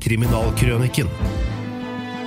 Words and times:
Kriminalkrøniken. 0.00 1.08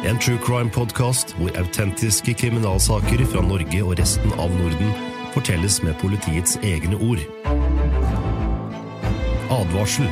En 0.06 0.18
true 0.20 0.40
crime-podkast 0.44 1.36
hvor 1.38 1.54
autentiske 1.60 2.34
kriminalsaker 2.34 3.24
fra 3.32 3.44
Norge 3.46 3.80
og 3.86 3.96
resten 4.00 4.34
av 4.36 4.52
Norden 4.58 4.92
fortelles 5.32 5.78
med 5.86 5.96
politiets 6.02 6.58
egne 6.68 7.00
ord. 7.00 7.22
Advarsel. 9.56 10.10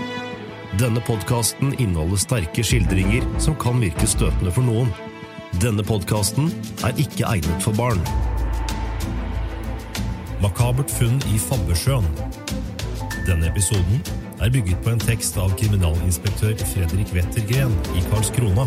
Denne 0.79 1.03
podkasten 1.03 1.73
inneholder 1.75 2.21
sterke 2.23 2.63
skildringer 2.63 3.27
som 3.43 3.57
kan 3.59 3.81
virke 3.83 4.07
støtende 4.07 4.53
for 4.55 4.63
noen. 4.63 4.93
Denne 5.59 5.83
podkasten 5.83 6.47
er 6.87 6.95
ikke 7.01 7.27
egnet 7.27 7.65
for 7.65 7.75
barn. 7.75 7.99
Makabert 10.39 10.91
funn 10.95 11.19
i 11.33 11.41
Fabbesjøen. 11.49 12.07
Denne 13.27 13.51
episoden 13.51 13.99
er 14.39 14.51
bygget 14.51 14.79
på 14.83 14.93
en 14.93 15.01
tekst 15.03 15.37
av 15.39 15.51
kriminalinspektør 15.59 16.55
Fredrik 16.71 17.11
Wettergren 17.15 17.73
i 17.97 18.03
Karlskrona. 18.07 18.63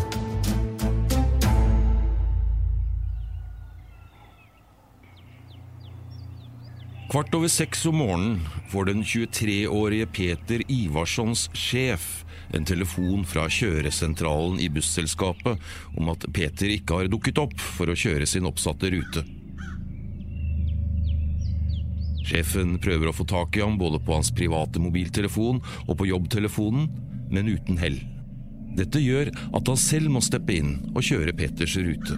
Kvart 7.13 7.35
over 7.37 7.51
seks 7.53 7.85
om 7.89 7.99
morgenen 8.01 8.39
får 8.73 8.89
den 8.89 9.03
23-årige 9.05 10.07
Peter 10.17 10.63
Ivarssons 10.73 11.49
sjef 11.57 12.23
en 12.57 12.65
telefon 12.69 13.27
fra 13.29 13.45
kjøresentralen 13.53 14.61
i 14.61 14.71
busselskapet 14.73 15.61
om 15.97 16.09
at 16.13 16.25
Peter 16.33 16.73
ikke 16.73 17.03
har 17.03 17.13
dukket 17.13 17.41
opp 17.41 17.57
for 17.61 17.93
å 17.93 17.97
kjøre 17.97 18.29
sin 18.29 18.49
oppsatte 18.49 18.93
rute. 18.93 19.25
Sjefen 22.23 22.77
prøver 22.83 23.11
å 23.11 23.17
få 23.17 23.27
tak 23.29 23.57
i 23.59 23.63
ham 23.65 23.79
både 23.81 24.01
på 24.03 24.15
hans 24.15 24.31
private 24.35 24.83
mobiltelefon 24.83 25.63
og 25.87 25.95
på 25.99 26.09
jobbtelefonen, 26.11 26.89
men 27.33 27.51
uten 27.51 27.81
hell. 27.83 27.99
Dette 28.77 29.03
gjør 29.03 29.33
at 29.53 29.69
han 29.69 29.81
selv 29.81 30.13
må 30.15 30.23
steppe 30.25 30.55
inn 30.57 30.77
og 30.95 31.03
kjøre 31.05 31.35
Peters 31.37 31.77
rute. 31.81 32.17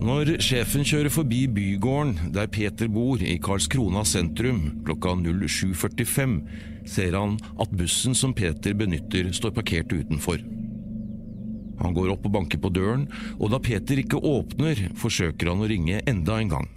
Når 0.00 0.38
sjefen 0.40 0.84
kjører 0.88 1.12
forbi 1.12 1.42
bygården 1.52 2.32
der 2.32 2.48
Peter 2.48 2.88
bor 2.88 3.20
i 3.20 3.36
Karlskrona 3.42 4.00
sentrum 4.08 4.62
klokka 4.86 5.12
07.45, 5.20 6.38
ser 6.88 7.16
han 7.18 7.36
at 7.60 7.74
bussen 7.76 8.16
som 8.16 8.32
Peter 8.36 8.72
benytter 8.76 9.28
står 9.36 9.52
parkert 9.58 9.92
utenfor. 9.92 10.40
Han 11.80 11.96
går 11.96 12.14
opp 12.14 12.24
og 12.28 12.32
banker 12.32 12.60
på 12.60 12.72
døren, 12.72 13.06
og 13.36 13.52
da 13.52 13.60
Peter 13.60 14.00
ikke 14.00 14.20
åpner, 14.24 14.88
forsøker 15.00 15.52
han 15.52 15.64
å 15.64 15.68
ringe 15.68 16.00
enda 16.08 16.40
en 16.40 16.52
gang. 16.56 16.68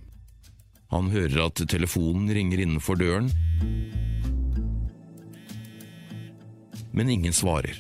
Han 0.94 1.10
hører 1.10 1.48
at 1.48 1.58
telefonen 1.72 2.30
ringer 2.30 2.62
innenfor 2.62 3.00
døren, 3.02 3.32
men 6.94 7.10
ingen 7.10 7.34
svarer. 7.34 7.80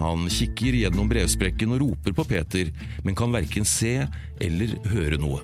Han 0.00 0.26
kikker 0.30 0.74
gjennom 0.74 1.06
brevsprekken 1.10 1.74
og 1.76 1.82
roper 1.84 2.14
på 2.18 2.24
Peter, 2.26 2.72
men 3.06 3.14
kan 3.18 3.30
verken 3.34 3.66
se 3.66 4.00
eller 4.42 4.74
høre 4.90 5.18
noe. 5.22 5.38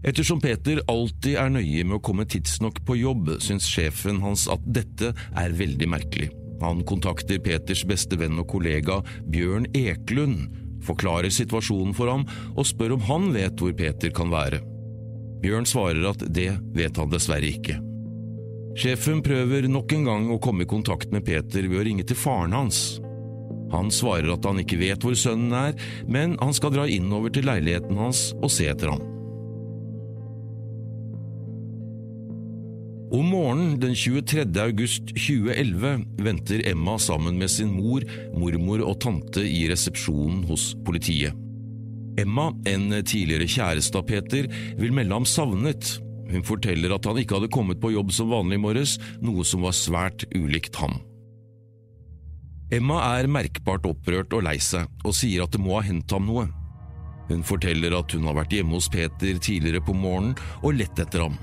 Ettersom 0.00 0.40
Peter 0.42 0.80
alltid 0.90 1.36
er 1.38 1.52
nøye 1.52 1.84
med 1.84 1.98
å 1.98 2.02
komme 2.02 2.26
tidsnok 2.26 2.80
på 2.88 2.96
jobb, 3.02 3.34
syns 3.44 3.68
sjefen 3.70 4.22
hans 4.24 4.46
at 4.50 4.64
dette 4.64 5.12
er 5.14 5.54
veldig 5.54 5.90
merkelig. 5.92 6.30
Han 6.64 6.82
kontakter 6.88 7.38
Peters 7.44 7.84
beste 7.88 8.18
venn 8.20 8.40
og 8.40 8.48
kollega 8.50 8.98
Bjørn 9.30 9.68
Eklund, 9.76 10.48
forklarer 10.86 11.32
situasjonen 11.34 11.94
for 11.96 12.12
ham 12.12 12.26
og 12.54 12.66
spør 12.68 12.96
om 12.96 13.06
han 13.08 13.30
vet 13.36 13.60
hvor 13.60 13.74
Peter 13.76 14.12
kan 14.14 14.32
være. 14.32 14.62
Bjørn 15.40 15.68
svarer 15.68 16.04
at 16.10 16.24
det 16.28 16.50
vet 16.76 17.00
han 17.00 17.12
dessverre 17.12 17.48
ikke. 17.48 17.78
Sjefen 18.80 19.22
prøver 19.24 19.66
nok 19.68 19.92
en 19.96 20.04
gang 20.06 20.26
å 20.30 20.40
komme 20.42 20.64
i 20.64 20.70
kontakt 20.70 21.10
med 21.12 21.24
Peter 21.26 21.66
ved 21.66 21.80
å 21.80 21.86
ringe 21.86 22.06
til 22.06 22.18
faren 22.18 22.54
hans. 22.54 23.00
Han 23.72 23.90
svarer 23.94 24.32
at 24.34 24.46
han 24.46 24.60
ikke 24.62 24.80
vet 24.80 25.04
hvor 25.04 25.16
sønnen 25.18 25.54
er, 25.54 25.78
men 26.10 26.36
han 26.42 26.54
skal 26.56 26.74
dra 26.74 26.86
innover 26.90 27.34
til 27.34 27.46
leiligheten 27.50 27.98
hans 27.98 28.30
og 28.40 28.50
se 28.52 28.68
etter 28.70 28.94
ham. 28.94 29.19
Om 33.10 33.26
morgenen 33.26 33.80
den 33.80 33.96
23. 33.96 34.44
august 34.62 35.08
2011 35.08 36.04
venter 36.22 36.68
Emma 36.70 36.98
sammen 36.98 37.38
med 37.38 37.50
sin 37.50 37.72
mor, 37.74 38.04
mormor 38.38 38.84
og 38.86 39.00
tante 39.02 39.42
i 39.42 39.64
resepsjonen 39.66 40.44
hos 40.46 40.68
politiet. 40.86 41.34
Emma, 42.20 42.52
en 42.70 42.86
tidligere 43.02 43.48
kjæreste 43.50 43.98
av 43.98 44.06
Peter, 44.06 44.46
vil 44.78 44.94
melde 44.94 45.18
ham 45.18 45.26
savnet. 45.26 45.96
Hun 46.30 46.46
forteller 46.46 46.94
at 46.94 47.10
han 47.10 47.18
ikke 47.18 47.40
hadde 47.40 47.50
kommet 47.50 47.82
på 47.82 47.90
jobb 47.96 48.14
som 48.14 48.30
vanlig 48.30 48.60
i 48.60 48.64
morges, 48.68 48.94
noe 49.18 49.42
som 49.42 49.66
var 49.66 49.74
svært 49.74 50.28
ulikt 50.36 50.78
ham. 50.78 51.00
Emma 52.70 53.02
er 53.18 53.26
merkbart 53.26 53.90
opprørt 53.90 54.38
og 54.38 54.46
lei 54.46 54.60
seg, 54.62 54.86
og 55.02 55.18
sier 55.18 55.48
at 55.48 55.56
det 55.56 55.64
må 55.64 55.80
ha 55.80 55.82
hendt 55.90 56.14
ham 56.14 56.30
noe. 56.30 56.46
Hun 57.26 57.42
forteller 57.42 57.98
at 57.98 58.14
hun 58.14 58.30
har 58.30 58.38
vært 58.38 58.54
hjemme 58.54 58.78
hos 58.78 58.90
Peter 58.90 59.34
tidligere 59.42 59.82
på 59.82 59.98
morgenen 59.98 60.38
og 60.62 60.78
lett 60.78 61.02
etter 61.02 61.26
ham. 61.26 61.40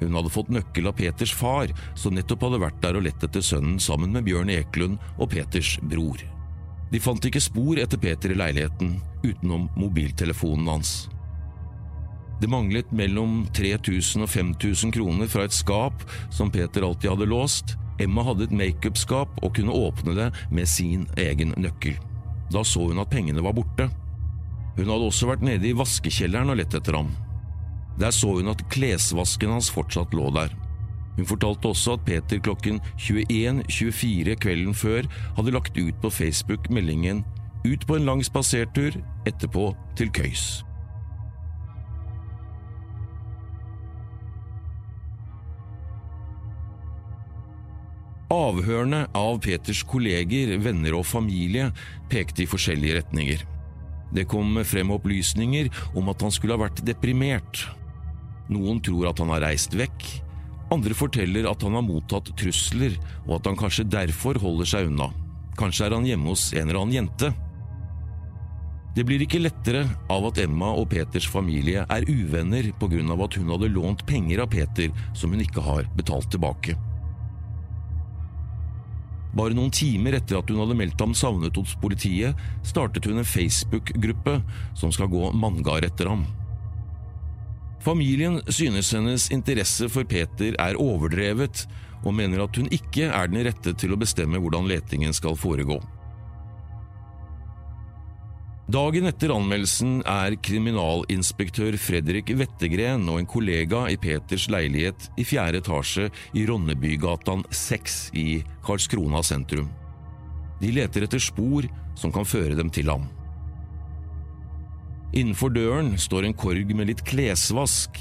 Hun 0.00 0.16
hadde 0.16 0.32
fått 0.32 0.52
nøkkel 0.52 0.90
av 0.90 0.96
Peters 0.98 1.32
far, 1.34 1.72
som 1.96 2.16
nettopp 2.16 2.46
hadde 2.46 2.62
vært 2.66 2.80
der 2.84 2.98
og 2.98 3.06
lett 3.06 3.24
etter 3.24 3.44
sønnen 3.44 3.78
sammen 3.82 4.12
med 4.12 4.26
Bjørn 4.28 4.52
Eklund 4.52 4.98
og 5.16 5.30
Peters 5.32 5.76
bror. 5.82 6.20
De 6.92 7.02
fant 7.02 7.24
ikke 7.26 7.42
spor 7.42 7.80
etter 7.82 7.98
Peter 7.98 8.32
i 8.32 8.38
leiligheten, 8.38 8.96
utenom 9.24 9.66
mobiltelefonen 9.76 10.68
hans. 10.70 10.94
Det 12.40 12.50
manglet 12.52 12.90
mellom 12.92 13.46
3000 13.56 14.26
og 14.26 14.30
5000 14.30 14.92
kroner 14.92 15.28
fra 15.32 15.46
et 15.48 15.56
skap 15.56 16.04
som 16.28 16.52
Peter 16.52 16.84
alltid 16.84 17.14
hadde 17.14 17.30
låst. 17.32 17.76
Emma 17.98 18.26
hadde 18.26 18.44
et 18.44 18.52
makeupskap 18.52 19.38
og 19.40 19.54
kunne 19.56 19.72
åpne 19.72 20.12
det 20.18 20.28
med 20.52 20.68
sin 20.68 21.06
egen 21.16 21.54
nøkkel. 21.56 21.96
Da 22.52 22.60
så 22.62 22.84
hun 22.90 23.00
at 23.00 23.10
pengene 23.10 23.42
var 23.42 23.56
borte. 23.56 23.88
Hun 24.76 24.90
hadde 24.92 25.08
også 25.08 25.30
vært 25.30 25.46
nede 25.48 25.70
i 25.70 25.76
vaskekjelleren 25.76 26.52
og 26.52 26.60
lett 26.60 26.76
etter 26.76 26.98
ham. 27.00 27.08
Der 28.00 28.12
så 28.12 28.36
hun 28.36 28.52
at 28.52 28.64
klesvasken 28.72 29.54
hans 29.56 29.70
fortsatt 29.72 30.14
lå 30.16 30.28
der. 30.34 30.52
Hun 31.16 31.28
fortalte 31.28 31.72
også 31.72 31.96
at 31.96 32.04
Peter 32.04 32.40
klokken 32.44 32.80
21.24 33.00 34.36
kvelden 34.42 34.76
før 34.76 35.08
hadde 35.38 35.54
lagt 35.54 35.78
ut 35.80 35.96
på 36.02 36.10
Facebook 36.10 36.70
meldingen 36.70 37.24
'Ut 37.66 37.86
på 37.86 37.96
en 37.96 38.04
lang 38.04 38.20
spasertur, 38.22 38.94
etterpå 39.26 39.74
til 39.96 40.10
køys'. 40.14 40.62
Avhørene 48.30 49.06
av 49.14 49.40
Peters 49.40 49.82
kolleger, 49.82 50.58
venner 50.58 50.94
og 50.98 51.06
familie 51.06 51.72
pekte 52.10 52.42
i 52.42 52.46
forskjellige 52.50 52.98
retninger. 53.00 53.42
Det 54.14 54.28
kom 54.30 54.64
frem 54.64 54.90
opplysninger 54.94 55.70
om 55.94 56.08
at 56.12 56.22
han 56.22 56.34
skulle 56.34 56.54
ha 56.54 56.64
vært 56.66 56.84
deprimert. 56.86 57.66
Noen 58.52 58.78
tror 58.84 59.10
at 59.10 59.20
han 59.22 59.32
har 59.34 59.42
reist 59.46 59.74
vekk, 59.74 60.06
andre 60.74 60.94
forteller 60.98 61.46
at 61.46 61.62
han 61.62 61.76
har 61.78 61.84
mottatt 61.86 62.32
trusler, 62.38 62.96
og 63.26 63.38
at 63.38 63.50
han 63.50 63.58
kanskje 63.58 63.86
derfor 63.90 64.38
holder 64.42 64.70
seg 64.70 64.90
unna. 64.90 65.12
Kanskje 65.56 65.86
er 65.86 65.94
han 65.96 66.06
hjemme 66.06 66.32
hos 66.32 66.50
en 66.54 66.66
eller 66.66 66.80
annen 66.82 66.96
jente. 67.00 67.30
Det 68.96 69.04
blir 69.04 69.20
ikke 69.22 69.42
lettere 69.42 69.82
av 70.10 70.24
at 70.30 70.40
Emma 70.40 70.70
og 70.72 70.88
Peters 70.90 71.26
familie 71.28 71.84
er 71.84 72.08
uvenner 72.08 72.70
av 72.72 73.22
at 73.26 73.36
hun 73.36 73.52
hadde 73.52 73.68
lånt 73.74 74.06
penger 74.08 74.40
av 74.40 74.48
Peter 74.48 74.88
som 75.12 75.34
hun 75.34 75.44
ikke 75.44 75.60
har 75.60 75.84
betalt 75.98 76.30
tilbake. 76.32 76.76
Bare 79.36 79.52
noen 79.52 79.70
timer 79.70 80.16
etter 80.16 80.38
at 80.38 80.48
hun 80.48 80.62
hadde 80.62 80.78
meldt 80.78 81.02
ham 81.02 81.12
savnet 81.12 81.58
hos 81.60 81.76
politiet, 81.76 82.32
startet 82.64 83.04
hun 83.04 83.20
en 83.20 83.28
Facebook-gruppe 83.28 84.38
som 84.74 84.92
skal 84.94 85.12
gå 85.12 85.28
manngard 85.36 85.84
etter 85.84 86.08
ham. 86.08 86.24
Familien 87.86 88.40
synes 88.50 88.88
hennes 88.96 89.28
interesse 89.30 89.86
for 89.86 90.06
Peter 90.10 90.56
er 90.58 90.78
overdrevet, 90.82 91.68
og 92.02 92.16
mener 92.18 92.42
at 92.42 92.56
hun 92.58 92.66
ikke 92.74 93.06
er 93.06 93.30
den 93.30 93.44
rette 93.46 93.74
til 93.78 93.94
å 93.94 93.98
bestemme 94.00 94.40
hvordan 94.42 94.66
letingen 94.66 95.14
skal 95.14 95.38
foregå. 95.38 95.78
Dagen 98.66 99.06
etter 99.06 99.30
anmeldelsen 99.30 100.00
er 100.10 100.34
kriminalinspektør 100.42 101.76
Fredrik 101.78 102.32
Wettergren 102.34 103.06
og 103.06 103.20
en 103.20 103.28
kollega 103.30 103.84
i 103.94 103.98
Peters 104.02 104.48
leilighet 104.50 105.06
i 105.14 105.26
fjerde 105.28 105.60
etasje 105.62 106.08
i 106.34 106.42
Ronnebygatan 106.50 107.46
6 107.54 108.00
i 108.18 108.26
Karlskrona 108.66 109.22
sentrum. 109.22 109.70
De 110.58 110.74
leter 110.74 111.06
etter 111.06 111.22
spor 111.22 111.70
som 111.94 112.10
kan 112.10 112.26
føre 112.26 112.58
dem 112.58 112.74
til 112.74 112.90
ham. 112.90 113.06
Innenfor 115.14 115.52
døren 115.54 115.94
står 116.00 116.26
en 116.26 116.36
korg 116.36 116.74
med 116.74 116.90
litt 116.90 117.04
klesvask, 117.06 117.98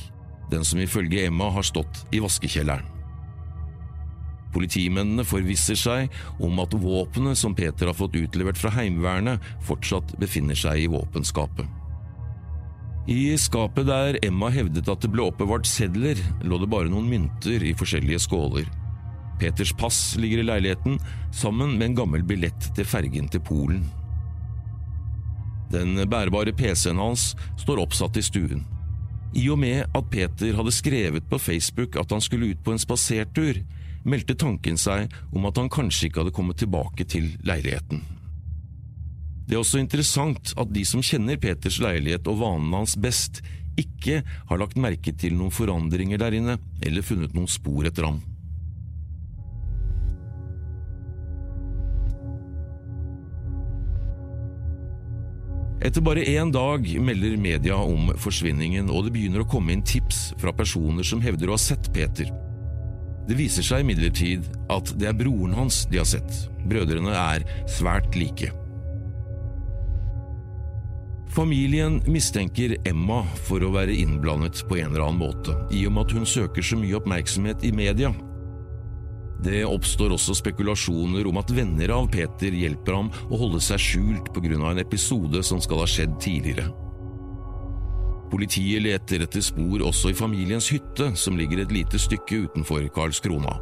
den 0.52 0.66
som 0.66 0.81
ifølge 0.81 1.28
Emma 1.28 1.52
har 1.54 1.66
stått 1.66 2.06
i 2.16 2.22
vaskekjelleren. 2.24 2.92
Politimennene 4.56 5.25
forvisser 5.28 5.75
seg 5.75 6.13
om 6.44 6.62
at 6.63 6.74
våpenet 6.80 7.36
som 7.38 7.56
Peter 7.56 7.90
har 7.90 7.98
fått 7.98 8.16
utlevert 8.16 8.60
fra 8.60 8.72
Heimevernet, 8.72 9.44
fortsatt 9.68 10.16
befinner 10.22 10.56
seg 10.56 10.86
i 10.86 10.92
våpenskapet. 10.92 11.68
I 13.12 13.36
skapet 13.38 13.86
der 13.86 14.18
Emma 14.25 14.48
hevdet 14.50 14.88
at 14.90 15.04
det 15.04 15.12
ble 15.13 15.28
oppbevart 15.28 15.68
sedler, 15.69 16.18
lå 16.42 16.57
det 16.62 16.72
bare 16.72 16.90
noen 16.90 17.10
mynter 17.12 17.62
i 17.62 17.75
forskjellige 17.78 18.24
skåler. 18.24 18.72
Peters 19.42 19.75
pass 19.78 20.00
ligger 20.18 20.42
i 20.42 20.48
leiligheten, 20.48 20.98
sammen 21.36 21.75
med 21.75 21.92
en 21.92 22.00
gammel 22.00 22.24
billett 22.25 22.72
til 22.78 22.88
fergen 22.88 23.28
til 23.30 23.44
Polen. 23.46 23.84
Den 25.74 25.98
bærbare 26.10 26.54
PC-en 26.56 27.02
hans 27.02 27.34
står 27.62 27.82
oppsatt 27.84 28.18
i 28.18 28.24
stuen. 28.26 28.66
I 29.36 29.50
og 29.52 29.60
med 29.60 29.84
at 29.84 30.12
Peter 30.12 30.56
hadde 30.56 30.72
skrevet 30.72 31.26
på 31.30 31.40
Facebook 31.42 31.98
at 32.00 32.12
han 32.14 32.24
skulle 32.24 32.54
ut 32.54 32.62
på 32.64 32.72
en 32.72 32.80
spasertur, 32.80 33.60
meldte 34.06 34.38
tanken 34.38 34.78
seg 34.80 35.12
om 35.34 35.48
at 35.50 35.58
han 35.60 35.72
kanskje 35.74 36.08
ikke 36.08 36.24
hadde 36.24 36.36
kommet 36.36 36.62
tilbake 36.62 37.08
til 37.10 37.34
leiligheten. 37.44 38.04
Det 39.46 39.58
er 39.58 39.62
også 39.62 39.82
interessant 39.82 40.54
at 40.58 40.72
de 40.74 40.86
som 40.88 41.04
kjenner 41.06 41.38
Peters 41.42 41.82
leilighet 41.84 42.26
og 42.32 42.40
vanene 42.42 42.82
hans 42.82 42.96
best, 42.98 43.44
ikke 43.76 44.22
har 44.24 44.62
lagt 44.62 44.80
merke 44.80 45.12
til 45.20 45.36
noen 45.36 45.54
forandringer 45.54 46.22
der 46.22 46.38
inne 46.38 46.56
eller 46.86 47.06
funnet 47.06 47.36
noen 47.36 47.52
spor 47.52 47.86
etter 47.90 48.08
ham. 48.08 48.22
Etter 55.86 56.02
bare 56.02 56.24
én 56.26 56.50
dag 56.52 56.88
melder 57.00 57.36
media 57.38 57.76
om 57.78 58.08
forsvinningen, 58.18 58.88
og 58.90 59.06
det 59.06 59.12
begynner 59.14 59.44
å 59.44 59.50
komme 59.50 59.76
inn 59.76 59.84
tips 59.86 60.32
fra 60.42 60.54
personer 60.56 61.06
som 61.06 61.22
hevder 61.22 61.52
å 61.52 61.54
ha 61.54 61.62
sett 61.62 61.92
Peter. 61.94 62.32
Det 63.30 63.38
viser 63.38 63.66
seg 63.66 63.84
imidlertid 63.84 64.48
at 64.74 64.90
det 64.98 65.12
er 65.12 65.18
broren 65.18 65.54
hans 65.54 65.84
de 65.92 66.02
har 66.02 66.10
sett. 66.10 66.40
Brødrene 66.66 67.14
er 67.14 67.46
svært 67.70 68.18
like. 68.18 68.50
Familien 71.36 72.00
mistenker 72.10 72.78
Emma 72.88 73.22
for 73.46 73.62
å 73.62 73.74
være 73.76 73.94
innblandet 73.94 74.64
på 74.66 74.80
en 74.80 74.90
eller 74.90 75.06
annen 75.06 75.22
måte, 75.22 75.54
i 75.70 75.86
og 75.86 75.94
med 75.94 76.08
at 76.08 76.18
hun 76.18 76.26
søker 76.26 76.66
så 76.66 76.80
mye 76.81 76.98
oppmerksomhet 76.98 77.66
i 77.68 77.74
media. 77.76 78.10
Det 79.44 79.66
oppstår 79.68 80.16
også 80.16 80.38
spekulasjoner 80.40 81.28
om 81.28 81.38
at 81.42 81.52
venner 81.54 81.92
av 81.96 82.08
Peter 82.14 82.56
hjelper 82.56 82.98
ham 82.98 83.12
å 83.30 83.40
holde 83.40 83.62
seg 83.64 83.82
skjult 83.82 84.32
av 84.32 84.72
en 84.72 84.82
episode 84.82 85.44
som 85.44 85.62
skal 85.62 85.84
ha 85.84 85.88
skjedd 85.90 86.18
tidligere. 86.24 86.72
Politiet 88.32 88.82
leter 88.82 89.22
etter 89.24 89.44
spor 89.46 89.84
også 89.86 90.10
i 90.12 90.18
familiens 90.18 90.72
hytte, 90.74 91.12
som 91.16 91.38
ligger 91.38 91.62
et 91.62 91.72
lite 91.72 92.00
stykke 92.02 92.48
utenfor 92.48 92.88
Karlskrona. 92.96 93.54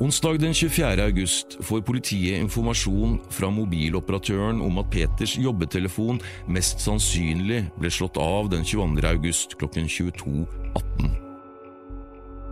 Onsdag 0.00 0.40
den 0.40 0.54
24. 0.56 0.96
august 1.04 1.58
får 1.60 1.82
politiet 1.84 2.40
informasjon 2.40 3.18
fra 3.30 3.50
mobiloperatøren 3.52 4.62
om 4.64 4.80
at 4.80 4.88
Peters 4.90 5.36
jobbetelefon 5.36 6.22
mest 6.48 6.80
sannsynlig 6.80 7.66
ble 7.76 7.92
slått 7.92 8.16
av 8.16 8.48
den 8.48 8.64
22. 8.64 9.04
august 9.12 9.58
klokken 9.60 9.90
22.18. 9.92 11.29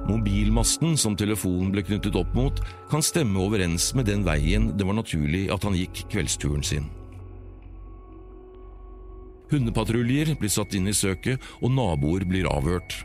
Mobilmasten 0.08 0.96
som 0.96 1.16
telefonen 1.18 1.68
ble 1.74 1.82
knyttet 1.84 2.16
opp 2.16 2.30
mot, 2.36 2.62
kan 2.88 3.04
stemme 3.04 3.42
overens 3.44 3.90
med 3.96 4.08
den 4.08 4.24
veien 4.24 4.70
det 4.78 4.86
var 4.88 4.96
naturlig 4.96 5.48
at 5.52 5.66
han 5.68 5.76
gikk 5.76 6.06
kveldsturen 6.14 6.64
sin. 6.64 6.88
Hundepatruljer 9.52 10.34
blir 10.40 10.52
satt 10.52 10.74
inn 10.76 10.88
i 10.88 10.96
søket, 10.96 11.40
og 11.60 11.72
naboer 11.72 12.24
blir 12.28 12.48
avhørt. 12.48 13.02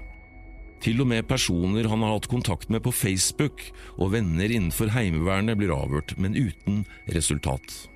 Til 0.83 0.99
og 0.99 1.07
med 1.07 1.27
personer 1.27 1.87
han 1.87 2.03
har 2.03 2.17
hatt 2.17 2.27
kontakt 2.31 2.71
med 2.71 2.83
på 2.83 2.91
Facebook 2.91 3.61
og 3.95 4.11
venner 4.15 4.51
innenfor 4.51 4.91
Heimevernet 4.91 5.59
blir 5.59 5.71
avhørt, 5.71 6.17
men 6.19 6.35
uten 6.35 6.83
resultat. 7.15 7.92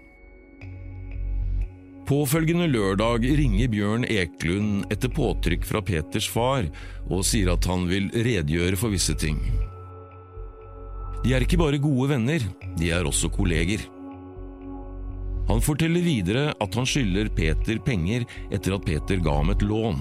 Påfølgende 2.08 2.70
lørdag 2.72 3.26
ringer 3.36 3.68
Bjørn 3.68 4.06
Eklund 4.08 4.86
etter 4.94 5.12
påtrykk 5.12 5.66
fra 5.68 5.82
Peters 5.84 6.30
far 6.32 6.70
og 7.12 7.26
sier 7.28 7.50
at 7.52 7.66
han 7.68 7.84
vil 7.90 8.08
redegjøre 8.16 8.80
for 8.80 8.96
visse 8.96 9.12
ting. 9.20 9.42
De 11.26 11.34
er 11.36 11.44
ikke 11.44 11.60
bare 11.60 11.82
gode 11.84 12.14
venner, 12.14 12.46
de 12.80 12.94
er 12.96 13.04
også 13.10 13.28
kolleger. 13.34 13.84
Han 15.50 15.60
forteller 15.64 16.06
videre 16.06 16.54
at 16.64 16.80
han 16.80 16.88
skylder 16.88 17.28
Peter 17.36 17.84
penger 17.84 18.24
etter 18.56 18.78
at 18.78 18.88
Peter 18.88 19.20
ga 19.24 19.36
ham 19.42 19.52
et 19.52 19.68
lån. 19.68 20.00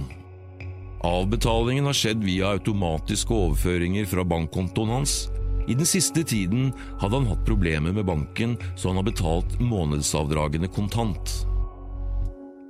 Avbetalingen 1.06 1.91
har 1.91 1.99
skjedd 1.99 2.23
via 2.23 2.55
automatiske 2.55 3.35
overføringer 3.35 4.06
fra 4.06 4.23
bankkontoen 4.23 4.94
hans. 4.94 5.19
I 5.67 5.75
den 5.75 5.87
siste 5.91 6.23
tiden 6.23 6.70
hadde 7.03 7.19
han 7.19 7.29
hatt 7.32 7.47
problemer 7.47 7.91
med 7.91 8.06
banken, 8.06 8.55
så 8.79 8.93
han 8.93 9.03
har 9.03 9.11
betalt 9.11 9.58
månedsavdragene 9.58 10.70
kontant. 10.70 11.45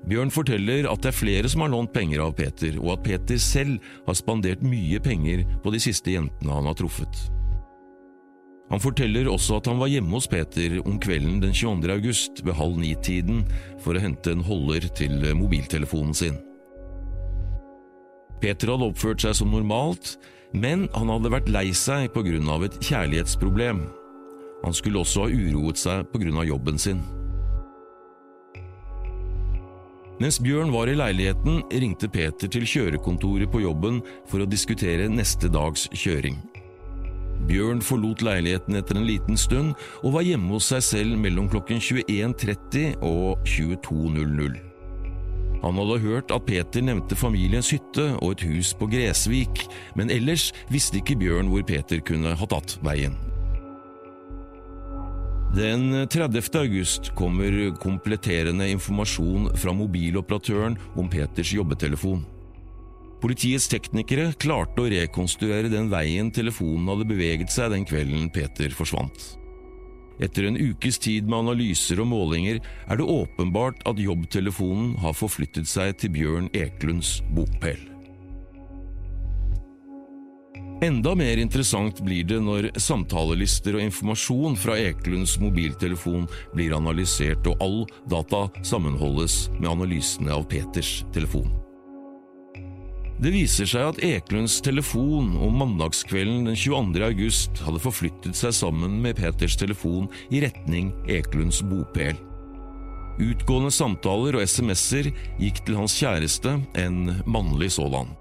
Bjørn 0.07 0.31
forteller 0.31 0.87
at 0.87 1.03
det 1.03 1.11
er 1.11 1.19
flere 1.19 1.49
som 1.51 1.65
har 1.65 1.73
lånt 1.73 1.91
penger 1.95 2.23
av 2.23 2.37
Peter, 2.39 2.77
og 2.79 2.93
at 2.95 3.07
Peter 3.07 3.41
selv 3.43 3.83
har 4.07 4.19
spandert 4.19 4.63
mye 4.63 5.01
penger 5.03 5.43
på 5.65 5.73
de 5.75 5.81
siste 5.83 6.15
jentene 6.15 6.55
han 6.55 6.69
har 6.71 6.79
truffet. 6.79 7.27
Han 8.71 8.83
forteller 8.83 9.29
også 9.31 9.61
at 9.61 9.69
han 9.71 9.79
var 9.79 9.91
hjemme 9.91 10.15
hos 10.15 10.27
Peter 10.31 10.79
om 10.83 10.99
kvelden 11.03 11.39
den 11.43 11.55
22. 11.55 11.91
august 11.95 12.43
ved 12.47 12.59
halv 12.59 12.79
ni-tiden 12.83 13.45
for 13.83 13.95
å 13.95 14.03
hente 14.03 14.35
en 14.35 14.47
holder 14.47 14.89
til 14.99 15.23
mobiltelefonen 15.39 16.15
sin. 16.19 16.39
Peter 18.43 18.73
hadde 18.73 18.91
oppført 18.91 19.23
seg 19.23 19.37
som 19.39 19.55
normalt, 19.55 20.17
men 20.55 20.87
han 20.95 21.11
hadde 21.11 21.33
vært 21.33 21.51
lei 21.51 21.69
seg 21.75 22.11
av 22.15 22.67
et 22.67 22.79
kjærlighetsproblem. 22.83 23.87
Han 24.65 24.75
skulle 24.75 25.03
også 25.03 25.27
ha 25.27 25.31
uroet 25.31 25.79
seg 25.79 26.07
av 26.11 26.47
jobben 26.47 26.79
sin. 26.79 27.03
Mens 30.17 30.39
Bjørn 30.41 30.71
var 30.73 30.89
i 30.89 30.97
leiligheten, 30.97 31.59
ringte 31.69 32.09
Peter 32.09 32.49
til 32.49 32.65
kjørekontoret 32.65 33.51
på 33.53 33.61
jobben 33.61 33.99
for 34.31 34.41
å 34.41 34.49
diskutere 34.49 35.11
neste 35.13 35.51
dags 35.53 35.91
kjøring. 35.93 36.39
Bjørn 37.47 37.83
forlot 37.85 38.25
leiligheten 38.25 38.79
etter 38.79 38.97
en 38.97 39.05
liten 39.07 39.37
stund 39.37 39.75
og 40.01 40.17
var 40.17 40.25
hjemme 40.25 40.57
hos 40.57 40.71
seg 40.73 40.87
selv 40.87 41.21
mellom 41.21 41.51
klokken 41.53 41.83
21.30 41.85 42.97
og 43.05 43.45
22.00. 43.45 44.57
Han 45.61 45.81
hadde 45.83 46.01
hørt 46.01 46.33
at 46.33 46.49
Peter 46.49 46.85
nevnte 46.85 47.17
familiens 47.19 47.69
hytte 47.75 48.09
og 48.23 48.37
et 48.39 48.49
hus 48.49 48.73
på 48.77 48.89
Gresvik, 48.89 49.67
men 50.01 50.13
ellers 50.13 50.49
visste 50.73 51.03
ikke 51.03 51.21
Bjørn 51.21 51.53
hvor 51.53 51.65
Peter 51.69 52.01
kunne 52.01 52.33
ha 52.41 52.53
tatt 52.57 52.79
veien. 52.87 53.17
Den 55.57 56.09
30. 56.09 56.59
august 56.59 57.15
kommer 57.17 57.55
kompletterende 57.81 58.67
informasjon 58.75 59.47
fra 59.57 59.73
mobiloperatøren 59.73 60.77
om 61.01 61.09
Peters 61.09 61.55
jobbetelefon. 61.57 62.27
Politiets 63.23 63.65
teknikere 63.73 64.35
klarte 64.37 64.85
å 64.85 64.91
rekonstruere 64.93 65.73
den 65.73 65.89
veien 65.89 66.29
telefonen 66.29 66.93
hadde 66.93 67.09
beveget 67.09 67.55
seg 67.55 67.73
den 67.73 67.89
kvelden 67.89 68.29
Peter 68.37 68.77
forsvant. 68.77 69.31
Etter 70.21 70.51
en 70.51 70.61
ukes 70.61 71.01
tid 71.01 71.25
med 71.25 71.47
analyser 71.47 72.05
og 72.05 72.13
målinger 72.13 72.61
er 72.61 73.01
det 73.01 73.09
åpenbart 73.17 73.81
at 73.89 74.05
jobbtelefonen 74.11 74.99
har 75.01 75.17
forflyttet 75.17 75.73
seg 75.73 75.97
til 75.97 76.19
Bjørn 76.21 76.53
Eklunds 76.53 77.23
bokpel. 77.33 77.96
Enda 80.83 81.15
mer 81.15 81.37
interessant 81.41 82.03
blir 82.05 82.27
det 82.29 82.37
når 82.45 82.67
samtalelister 82.77 83.79
og 83.79 83.85
informasjon 83.87 84.59
fra 84.61 84.75
Eklunds 84.77 85.39
mobiltelefon 85.41 86.27
blir 86.53 86.75
analysert 86.77 87.49
og 87.49 87.63
all 87.65 87.79
data 88.13 88.43
sammenholdes 88.61 89.47
med 89.57 89.71
analysene 89.71 90.35
av 90.37 90.45
Peters 90.51 90.99
telefon. 91.17 91.49
Det 93.17 93.33
viser 93.33 93.65
seg 93.71 93.95
at 93.95 94.03
Eklunds 94.05 94.59
telefon 94.61 95.33
om 95.41 95.57
mandagskvelden 95.63 96.45
den 96.51 96.61
22. 96.61 97.01
august 97.07 97.65
hadde 97.65 97.81
forflyttet 97.81 98.37
seg 98.37 98.53
sammen 98.59 99.01
med 99.01 99.17
Peters 99.17 99.57
telefon 99.57 100.11
i 100.29 100.45
retning 100.45 100.93
Eklunds 101.09 101.63
bopel. 101.65 102.21
Utgående 103.17 103.73
samtaler 103.73 104.37
og 104.37 104.45
SMS-er 104.45 105.09
gikk 105.41 105.65
til 105.65 105.81
hans 105.81 105.97
kjæreste, 105.97 106.59
en 106.77 107.03
mannlig 107.25 107.73
sådan. 107.81 108.13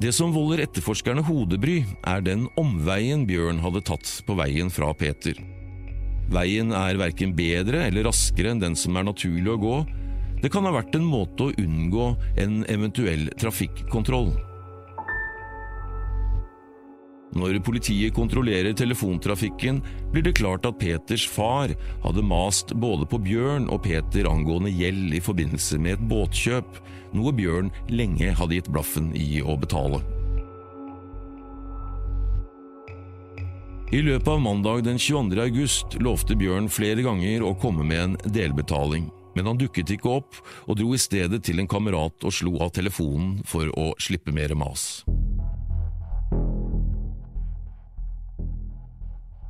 Det 0.00 0.14
som 0.16 0.30
volder 0.32 0.62
etterforskerne 0.64 1.20
hodebry, 1.26 1.82
er 2.08 2.22
den 2.24 2.46
omveien 2.60 3.26
Bjørn 3.28 3.58
hadde 3.60 3.82
tatt 3.84 4.08
på 4.24 4.32
veien 4.38 4.72
fra 4.72 4.94
Peter. 4.96 5.36
Veien 6.32 6.70
er 6.72 6.96
verken 6.96 7.34
bedre 7.36 7.82
eller 7.84 8.06
raskere 8.08 8.54
enn 8.54 8.62
den 8.62 8.78
som 8.80 8.96
er 8.96 9.04
naturlig 9.04 9.52
å 9.52 9.60
gå, 9.60 9.74
det 10.40 10.48
kan 10.54 10.64
ha 10.64 10.72
vært 10.72 10.96
en 10.96 11.04
måte 11.04 11.50
å 11.50 11.52
unngå 11.60 12.06
en 12.40 12.62
eventuell 12.72 13.28
trafikkontroll. 13.36 14.32
Når 17.36 17.60
politiet 17.62 18.16
kontrollerer 18.16 18.72
telefontrafikken, 18.74 19.82
blir 20.14 20.24
det 20.24 20.38
klart 20.40 20.64
at 20.66 20.80
Peters 20.80 21.28
far 21.30 21.76
hadde 22.06 22.24
mast 22.26 22.72
både 22.72 23.04
på 23.06 23.20
Bjørn 23.28 23.68
og 23.68 23.84
Peter 23.84 24.26
angående 24.32 24.72
gjeld 24.72 25.12
i 25.14 25.22
forbindelse 25.22 25.78
med 25.78 25.98
et 25.98 26.08
båtkjøp, 26.10 26.80
noe 27.16 27.32
Bjørn 27.34 27.70
lenge 27.90 28.32
hadde 28.38 28.58
gitt 28.58 28.70
blaffen 28.72 29.12
i 29.16 29.42
å 29.42 29.56
betale. 29.60 30.02
I 33.90 34.02
løpet 34.06 34.28
av 34.30 34.38
mandag 34.38 34.84
den 34.86 35.00
22. 35.02 35.34
august 35.42 35.96
lovte 35.98 36.36
Bjørn 36.38 36.68
flere 36.70 37.02
ganger 37.02 37.42
å 37.42 37.56
komme 37.58 37.82
med 37.82 38.02
en 38.04 38.20
delbetaling. 38.36 39.10
men 39.34 39.46
han 39.46 39.58
dukket 39.58 39.92
ikke 39.94 40.10
opp, 40.10 40.38
og 40.66 40.76
dro 40.80 40.88
i 40.90 40.98
stedet 40.98 41.38
til 41.46 41.60
en 41.62 41.68
kamerat 41.70 42.24
og 42.26 42.32
slo 42.34 42.56
av 42.64 42.72
telefonen 42.74 43.36
for 43.46 43.70
å 43.78 43.92
slippe 44.02 44.34
mer 44.34 44.56
mas. 44.58 45.04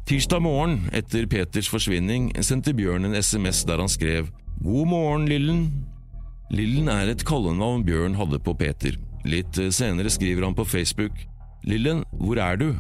Tirsdag 0.05 0.43
morgen 0.43 0.91
etter 0.93 1.25
Peters 1.31 1.69
forsvinning 1.73 2.33
sendte 2.43 2.75
Bjørn 2.77 3.09
en 3.09 3.17
SMS 3.17 3.63
der 3.65 3.81
han 3.81 3.89
skrev 3.89 4.29
God 4.61 4.89
morgen, 4.91 5.29
Lillen. 5.31 5.90
Lillen 6.51 6.89
er 6.91 7.13
et 7.13 7.23
kallenavn 7.23 7.85
Bjørn 7.87 8.17
hadde 8.19 8.41
på 8.43 8.57
Peter. 8.59 8.97
Litt 9.23 9.59
senere 9.71 10.11
skriver 10.11 10.49
han 10.49 10.57
på 10.59 10.67
Facebook 10.67 11.15
Lillen, 11.63 12.03
hvor 12.19 12.41
er 12.43 12.57
du? 12.59 12.71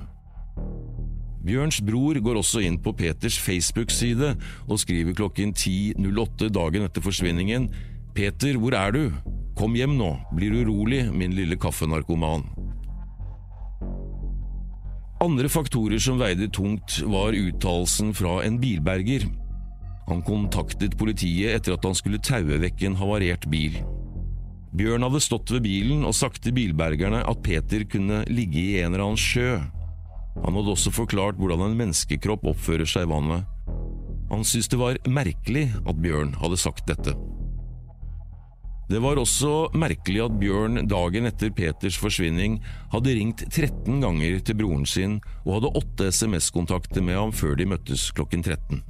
Bjørns 1.46 1.78
bror 1.84 2.18
går 2.20 2.40
også 2.40 2.64
inn 2.66 2.80
på 2.82 2.92
Peters 2.98 3.38
Facebook-side 3.40 4.34
og 4.66 4.80
skriver 4.82 5.14
klokken 5.16 5.54
10.08 5.54 6.50
dagen 6.52 6.84
etter 6.84 7.04
forsvinningen 7.04 7.68
Peter, 8.16 8.58
hvor 8.58 8.74
er 8.74 8.96
du? 8.96 9.04
Kom 9.56 9.76
hjem 9.78 9.94
nå, 10.00 10.10
blir 10.34 10.56
urolig, 10.64 11.04
min 11.14 11.36
lille 11.36 11.56
kaffenarkoman. 11.60 12.42
Andre 15.20 15.50
faktorer 15.52 16.00
som 16.00 16.18
veide 16.18 16.48
tungt, 16.50 16.98
var 17.06 17.36
uttalelsen 17.36 18.14
fra 18.16 18.40
en 18.42 18.58
bilberger. 18.60 19.28
Han 20.10 20.24
kontaktet 20.26 20.98
politiet 20.98 21.54
etter 21.54 21.76
at 21.76 21.86
han 21.86 21.94
skulle 21.94 22.18
taue 22.18 22.58
vekk 22.60 22.82
en 22.88 22.98
havarert 22.98 23.46
bil. 23.50 23.78
Bjørn 24.74 25.06
hadde 25.06 25.22
stått 25.22 25.50
ved 25.54 25.64
bilen 25.66 26.02
og 26.06 26.16
sagt 26.18 26.42
til 26.44 26.54
bilbergerne 26.54 27.22
at 27.26 27.42
Peter 27.46 27.82
kunne 27.90 28.24
ligge 28.30 28.60
i 28.60 28.80
en 28.82 28.92
eller 28.92 29.04
annen 29.06 29.20
sjø. 29.20 29.58
Han 30.40 30.58
hadde 30.58 30.74
også 30.74 30.92
forklart 30.94 31.38
hvordan 31.38 31.64
en 31.66 31.78
menneskekropp 31.78 32.46
oppfører 32.52 32.86
seg 32.90 33.06
i 33.06 33.10
vannet. 33.10 33.46
Han 34.30 34.46
syntes 34.46 34.70
det 34.70 34.78
var 34.78 35.00
merkelig 35.10 35.68
at 35.80 35.98
Bjørn 36.02 36.36
hadde 36.38 36.58
sagt 36.58 36.86
dette. 36.90 37.16
Det 38.90 38.98
var 39.02 39.18
også 39.22 39.70
merkelig 39.78 40.24
at 40.24 40.38
Bjørn 40.38 40.82
dagen 40.90 41.28
etter 41.28 41.52
Peters 41.54 41.98
forsvinning 41.98 42.56
hadde 42.90 43.14
ringt 43.14 43.44
13 43.46 44.02
ganger 44.02 44.40
til 44.42 44.58
broren 44.58 44.86
sin 44.86 45.20
og 45.44 45.60
hadde 45.60 45.74
åtte 45.78 46.08
SMS-kontakter 46.10 47.04
med 47.06 47.18
ham 47.18 47.34
før 47.34 47.54
de 47.58 47.68
møttes 47.70 48.08
klokken 48.16 48.42
13. 48.42 48.82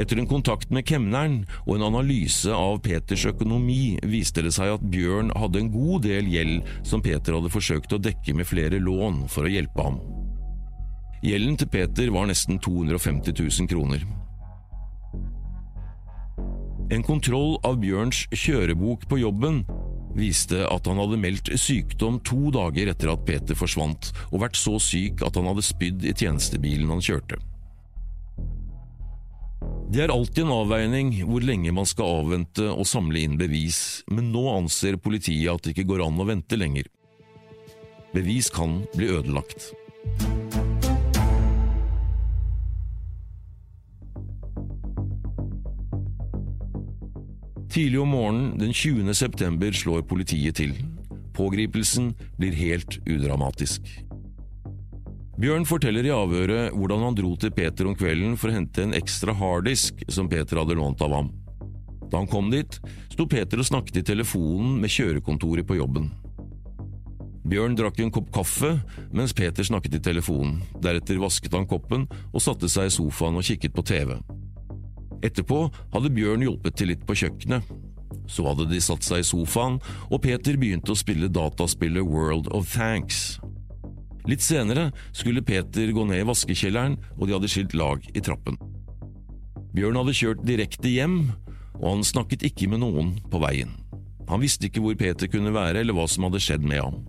Etter 0.00 0.20
en 0.20 0.28
kontakt 0.28 0.70
med 0.70 0.84
kemneren 0.88 1.42
og 1.64 1.74
en 1.76 1.86
analyse 1.88 2.52
av 2.52 2.78
Peters 2.84 3.24
økonomi 3.28 3.96
viste 4.06 4.44
det 4.44 4.52
seg 4.56 4.74
at 4.76 4.86
Bjørn 4.92 5.32
hadde 5.36 5.62
en 5.62 5.70
god 5.72 6.04
del 6.06 6.28
gjeld 6.30 6.68
som 6.86 7.02
Peter 7.04 7.36
hadde 7.36 7.52
forsøkt 7.52 7.96
å 7.96 8.00
dekke 8.00 8.36
med 8.36 8.48
flere 8.48 8.80
lån 8.80 9.24
for 9.32 9.48
å 9.48 9.52
hjelpe 9.52 9.88
ham. 9.88 10.00
Gjelden 11.24 11.58
til 11.60 11.68
Peter 11.72 12.12
var 12.12 12.28
nesten 12.30 12.60
250 12.62 13.36
000 13.40 13.68
kroner. 13.72 14.04
En 16.90 17.04
kontroll 17.06 17.58
av 17.66 17.76
Bjørns 17.82 18.24
kjørebok 18.34 19.04
på 19.10 19.20
jobben 19.20 19.62
viste 20.16 20.64
at 20.66 20.88
han 20.90 20.98
hadde 20.98 21.20
meldt 21.22 21.52
sykdom 21.60 22.18
to 22.26 22.50
dager 22.54 22.90
etter 22.90 23.12
at 23.12 23.22
Peter 23.28 23.58
forsvant, 23.58 24.10
og 24.32 24.42
vært 24.42 24.58
så 24.58 24.74
syk 24.82 25.22
at 25.26 25.38
han 25.38 25.46
hadde 25.50 25.64
spydd 25.64 26.08
i 26.08 26.16
tjenestebilen 26.16 26.90
han 26.90 27.04
kjørte. 27.04 27.38
Det 29.90 30.04
er 30.04 30.12
alltid 30.14 30.44
en 30.44 30.52
avveining 30.54 31.08
hvor 31.26 31.42
lenge 31.42 31.72
man 31.74 31.88
skal 31.88 32.20
avvente 32.20 32.62
og 32.70 32.86
samle 32.86 33.24
inn 33.24 33.32
bevis, 33.40 34.04
men 34.06 34.28
nå 34.30 34.44
anser 34.52 35.00
politiet 35.02 35.50
at 35.50 35.64
det 35.64 35.72
ikke 35.74 35.88
går 35.88 36.04
an 36.04 36.20
å 36.22 36.26
vente 36.28 36.54
lenger. 36.54 36.86
Bevis 38.14 38.52
kan 38.54 38.84
bli 38.94 39.08
ødelagt. 39.10 39.72
Tidlig 47.70 47.98
om 48.04 48.14
morgenen 48.14 48.54
den 48.62 48.70
20. 48.70 49.10
september 49.18 49.74
slår 49.74 50.06
politiet 50.06 50.60
til. 50.62 50.78
Pågripelsen 51.34 52.12
blir 52.38 52.54
helt 52.54 53.00
udramatisk. 53.10 53.90
Bjørn 55.40 55.64
forteller 55.64 56.04
i 56.04 56.10
avhøret 56.12 56.74
hvordan 56.76 57.00
han 57.06 57.14
dro 57.16 57.30
til 57.40 57.52
Peter 57.56 57.86
om 57.88 57.94
kvelden 57.96 58.34
for 58.36 58.50
å 58.50 58.56
hente 58.58 58.82
en 58.84 58.92
ekstra 58.92 59.32
harddisk 59.32 60.02
som 60.12 60.28
Peter 60.28 60.60
hadde 60.60 60.76
lånt 60.76 61.00
av 61.00 61.14
ham. 61.16 61.30
Da 62.10 62.20
han 62.20 62.28
kom 62.28 62.50
dit, 62.52 62.76
sto 63.08 63.24
Peter 63.24 63.62
og 63.62 63.64
snakket 63.64 64.02
i 64.02 64.04
telefonen 64.10 64.74
med 64.82 64.92
kjørekontoret 64.92 65.64
på 65.64 65.78
jobben. 65.78 66.10
Bjørn 67.48 67.78
drakk 67.78 68.02
en 68.04 68.12
kopp 68.12 68.28
kaffe 68.36 68.74
mens 69.16 69.32
Peter 69.32 69.64
snakket 69.64 69.96
i 69.96 70.04
telefonen, 70.10 70.58
deretter 70.84 71.22
vasket 71.22 71.56
han 71.56 71.68
koppen 71.70 72.04
og 72.34 72.44
satte 72.44 72.68
seg 72.68 72.90
i 72.90 72.96
sofaen 72.98 73.40
og 73.40 73.46
kikket 73.48 73.72
på 73.72 73.86
TV. 73.88 74.18
Etterpå 75.24 75.62
hadde 75.94 76.12
Bjørn 76.20 76.44
hjulpet 76.44 76.76
til 76.76 76.92
litt 76.92 77.06
på 77.08 77.16
kjøkkenet. 77.16 77.64
Så 78.28 78.44
hadde 78.44 78.68
de 78.68 78.78
satt 78.84 79.08
seg 79.08 79.24
i 79.24 79.26
sofaen, 79.26 79.80
og 80.12 80.20
Peter 80.20 80.60
begynte 80.60 80.92
å 80.92 81.00
spille 81.00 81.32
dataspillet 81.32 82.04
World 82.04 82.52
of 82.52 82.68
Thanks. 82.76 83.40
Litt 84.28 84.44
senere 84.44 84.90
skulle 85.16 85.44
Peter 85.46 85.92
gå 85.94 86.04
ned 86.08 86.22
i 86.22 86.28
vaskekjelleren, 86.28 86.98
og 87.16 87.26
de 87.26 87.36
hadde 87.36 87.50
skilt 87.50 87.76
lag 87.78 88.04
i 88.12 88.22
trappen. 88.24 88.58
Bjørn 89.76 90.00
hadde 90.00 90.16
kjørt 90.16 90.42
direkte 90.46 90.90
hjem, 90.90 91.20
og 91.78 91.86
han 91.94 92.04
snakket 92.04 92.44
ikke 92.50 92.68
med 92.72 92.82
noen 92.82 93.14
på 93.30 93.40
veien. 93.42 93.76
Han 94.30 94.42
visste 94.42 94.68
ikke 94.68 94.82
hvor 94.84 94.98
Peter 94.98 95.30
kunne 95.30 95.54
være 95.54 95.82
eller 95.82 95.96
hva 95.96 96.06
som 96.10 96.26
hadde 96.26 96.42
skjedd 96.42 96.66
med 96.66 96.82
ham. 96.82 97.00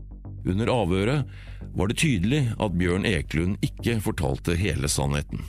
Under 0.47 0.71
avhøret 0.73 1.33
var 1.77 1.89
det 1.89 1.99
tydelig 2.01 2.45
at 2.57 2.77
Bjørn 2.77 3.05
Eklund 3.05 3.59
ikke 3.65 3.99
fortalte 4.01 4.57
hele 4.57 4.89
sannheten. 4.89 5.43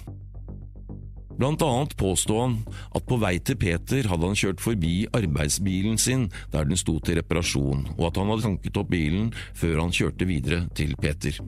Blant 1.43 1.63
annet 1.67 1.97
påstod 1.99 2.39
han 2.39 2.53
at 2.95 3.03
på 3.09 3.17
vei 3.19 3.33
til 3.43 3.57
Peter 3.59 4.07
hadde 4.07 4.29
han 4.29 4.37
kjørt 4.39 4.61
forbi 4.63 5.09
arbeidsbilen 5.11 5.97
sin 5.99 6.29
der 6.53 6.69
den 6.69 6.79
sto 6.79 7.01
til 7.03 7.19
reparasjon, 7.19 7.81
og 7.97 8.05
at 8.07 8.21
han 8.21 8.31
hadde 8.31 8.45
tanket 8.45 8.79
opp 8.79 8.93
bilen 8.93 9.33
før 9.59 9.81
han 9.81 9.91
kjørte 9.91 10.29
videre 10.29 10.61
til 10.79 10.95
Peter. 11.03 11.41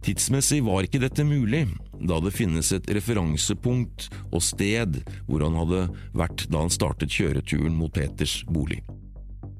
Tidsmessig 0.00 0.62
var 0.64 0.88
ikke 0.88 1.02
dette 1.02 1.26
mulig, 1.28 1.66
da 2.00 2.22
det 2.24 2.32
finnes 2.38 2.72
et 2.72 2.88
referansepunkt 2.96 4.08
og 4.30 4.40
sted 4.48 5.02
hvor 5.28 5.44
han 5.44 5.60
hadde 5.60 5.82
vært 6.16 6.46
da 6.48 6.64
han 6.64 6.72
startet 6.72 7.12
kjøreturen 7.12 7.76
mot 7.76 7.92
Peters 7.92 8.38
bolig. 8.48 8.80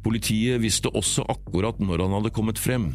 Politiet 0.01 0.65
visste 0.65 0.89
også 0.97 1.29
akkurat 1.29 1.77
når 1.85 2.07
han 2.07 2.23
hadde 2.23 2.33
kommet 2.33 2.63
frem. 2.63 2.95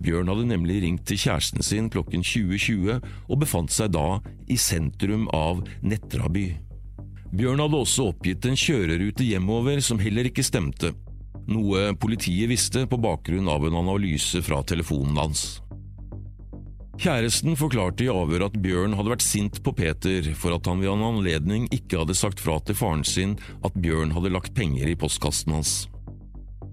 Bjørn 0.00 0.30
hadde 0.32 0.48
nemlig 0.48 0.80
ringt 0.84 1.04
til 1.08 1.20
kjæresten 1.20 1.64
sin 1.64 1.90
klokken 1.92 2.24
20.20 2.24 2.98
og 3.28 3.40
befant 3.42 3.72
seg 3.74 3.92
da 3.92 4.20
i 4.48 4.56
sentrum 4.60 5.28
av 5.36 5.62
Netraby. 5.84 6.48
Bjørn 7.30 7.62
hadde 7.62 7.78
også 7.84 8.08
oppgitt 8.10 8.48
en 8.48 8.58
kjørerute 8.58 9.26
hjemover 9.26 9.82
som 9.84 10.00
heller 10.02 10.26
ikke 10.30 10.44
stemte, 10.46 10.94
noe 11.50 11.90
politiet 12.00 12.50
visste 12.50 12.86
på 12.90 12.98
bakgrunn 13.00 13.50
av 13.50 13.66
en 13.66 13.76
analyse 13.82 14.40
fra 14.42 14.64
telefonen 14.66 15.20
hans. 15.20 15.60
Kjæresten 17.00 17.54
forklarte 17.56 18.04
i 18.04 18.10
avhør 18.12 18.42
at 18.50 18.56
Bjørn 18.60 18.92
hadde 18.98 19.12
vært 19.14 19.24
sint 19.24 19.62
på 19.64 19.72
Peter 19.72 20.26
for 20.36 20.52
at 20.52 20.66
han 20.68 20.82
ved 20.82 20.90
en 20.92 21.06
anledning 21.06 21.64
ikke 21.72 22.02
hadde 22.02 22.16
sagt 22.18 22.42
fra 22.44 22.58
til 22.60 22.76
faren 22.76 23.06
sin 23.08 23.38
at 23.64 23.78
Bjørn 23.80 24.12
hadde 24.12 24.32
lagt 24.34 24.52
penger 24.56 24.90
i 24.90 24.98
postkassen 25.00 25.54
hans. 25.56 25.72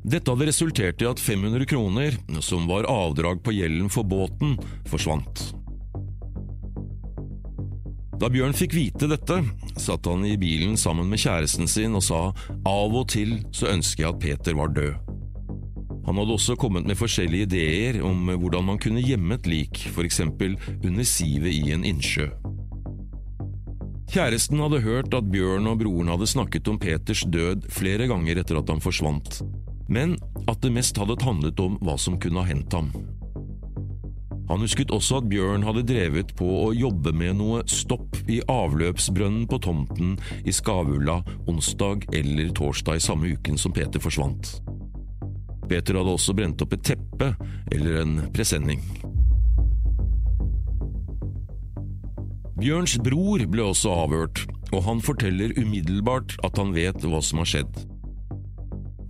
Dette 0.07 0.31
hadde 0.31 0.47
resultert 0.47 1.01
i 1.03 1.07
at 1.09 1.19
500 1.19 1.65
kroner, 1.67 2.15
som 2.39 2.67
var 2.69 2.87
avdrag 2.87 3.41
på 3.43 3.51
gjelden 3.57 3.89
for 3.91 4.07
båten, 4.07 4.55
forsvant. 4.87 5.49
Da 8.17 8.29
Bjørn 8.31 8.55
fikk 8.55 8.73
vite 8.73 9.09
dette, 9.11 9.41
satt 9.77 10.07
han 10.09 10.23
i 10.25 10.37
bilen 10.39 10.77
sammen 10.79 11.11
med 11.11 11.19
kjæresten 11.21 11.67
sin 11.69 11.97
og 11.99 12.05
sa 12.07 12.21
av 12.65 12.95
og 12.95 13.11
til 13.13 13.35
så 13.53 13.67
ønsker 13.73 14.05
jeg 14.05 14.13
at 14.13 14.23
Peter 14.23 14.57
var 14.57 14.71
død. 14.73 14.95
Han 16.07 16.21
hadde 16.21 16.37
også 16.37 16.55
kommet 16.55 16.87
med 16.87 16.97
forskjellige 16.97 17.49
ideer 17.49 17.99
om 18.07 18.31
hvordan 18.31 18.63
man 18.63 18.79
kunne 18.79 19.03
gjemme 19.03 19.35
et 19.35 19.51
lik, 19.51 19.83
eksempel 19.99 20.55
under 20.79 21.03
sivet 21.03 21.51
i 21.51 21.75
en 21.75 21.83
innsjø. 21.85 22.31
Kjæresten 24.07 24.63
hadde 24.63 24.85
hørt 24.87 25.13
at 25.13 25.27
Bjørn 25.29 25.67
og 25.67 25.81
broren 25.83 26.15
hadde 26.15 26.31
snakket 26.31 26.71
om 26.71 26.79
Peters 26.79 27.25
død 27.27 27.67
flere 27.75 28.07
ganger 28.07 28.39
etter 28.39 28.63
at 28.63 28.71
han 28.71 28.79
forsvant, 28.81 29.41
men 29.87 30.17
at 30.47 30.61
det 30.63 30.73
mest 30.75 30.97
hadde 30.99 31.19
handlet 31.23 31.59
om 31.63 31.77
hva 31.81 31.97
som 31.99 32.19
kunne 32.21 32.43
ha 32.43 32.49
hendt 32.49 32.75
ham. 32.75 32.91
Han 34.47 34.63
husket 34.63 34.93
også 34.95 35.19
at 35.19 35.27
Bjørn 35.27 35.65
hadde 35.67 35.83
drevet 35.89 36.31
på 36.39 36.47
å 36.61 36.69
jobbe 36.75 37.11
med 37.11 37.35
noe 37.41 37.65
stopp 37.67 38.15
i 38.31 38.39
avløpsbrønnen 38.47 39.43
på 39.51 39.59
tomten 39.65 40.15
i 40.47 40.53
Skavulla 40.55 41.19
onsdag 41.51 42.07
eller 42.15 42.53
torsdag 42.55 43.01
i 43.01 43.03
samme 43.03 43.33
uken 43.35 43.59
som 43.59 43.75
Peter 43.75 43.99
forsvant. 43.99 44.53
Peter 45.67 45.99
hadde 45.99 46.15
også 46.15 46.35
brent 46.37 46.63
opp 46.63 46.77
et 46.77 46.85
teppe 46.93 47.33
eller 47.75 47.99
en 48.05 48.15
presenning. 48.31 48.79
Bjørns 52.57 52.95
bror 53.03 53.43
ble 53.51 53.67
også 53.67 53.91
avhørt, 53.93 54.47
og 54.71 54.79
han 54.87 55.03
forteller 55.03 55.51
umiddelbart 55.59 56.39
at 56.47 56.57
han 56.57 56.71
vet 56.73 57.03
hva 57.03 57.19
som 57.21 57.43
har 57.43 57.51
skjedd. 57.51 57.83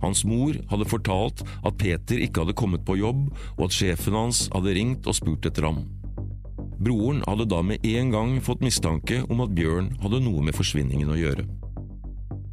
Hans 0.02 0.24
mor 0.28 0.56
hadde 0.70 0.88
fortalt 0.88 1.42
at 1.66 1.78
Peter 1.80 2.20
ikke 2.22 2.44
hadde 2.44 2.56
kommet 2.58 2.84
på 2.86 2.98
jobb, 3.00 3.28
og 3.58 3.68
at 3.68 3.76
sjefen 3.76 4.16
hans 4.18 4.46
hadde 4.54 4.74
ringt 4.78 5.08
og 5.10 5.16
spurt 5.18 5.48
etter 5.48 5.66
ham. 5.68 5.84
Broren 6.78 7.24
hadde 7.26 7.48
da 7.50 7.58
med 7.66 7.82
en 7.86 8.12
gang 8.14 8.36
fått 8.44 8.62
mistanke 8.62 9.24
om 9.26 9.42
at 9.42 9.54
Bjørn 9.56 9.90
hadde 10.04 10.22
noe 10.22 10.44
med 10.46 10.54
forsvinningen 10.54 11.10
å 11.10 11.18
gjøre. 11.18 11.46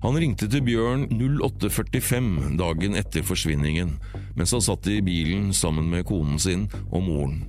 Han 0.06 0.18
ringte 0.22 0.48
til 0.50 0.62
Bjørn 0.66 1.08
0845 1.14 2.58
dagen 2.60 2.98
etter 2.98 3.26
forsvinningen, 3.26 3.96
mens 4.38 4.54
han 4.54 4.66
satt 4.66 4.90
i 4.92 5.00
bilen 5.06 5.52
sammen 5.54 5.88
med 5.90 6.06
konen 6.10 6.42
sin 6.42 6.68
og 6.92 7.06
moren. 7.06 7.40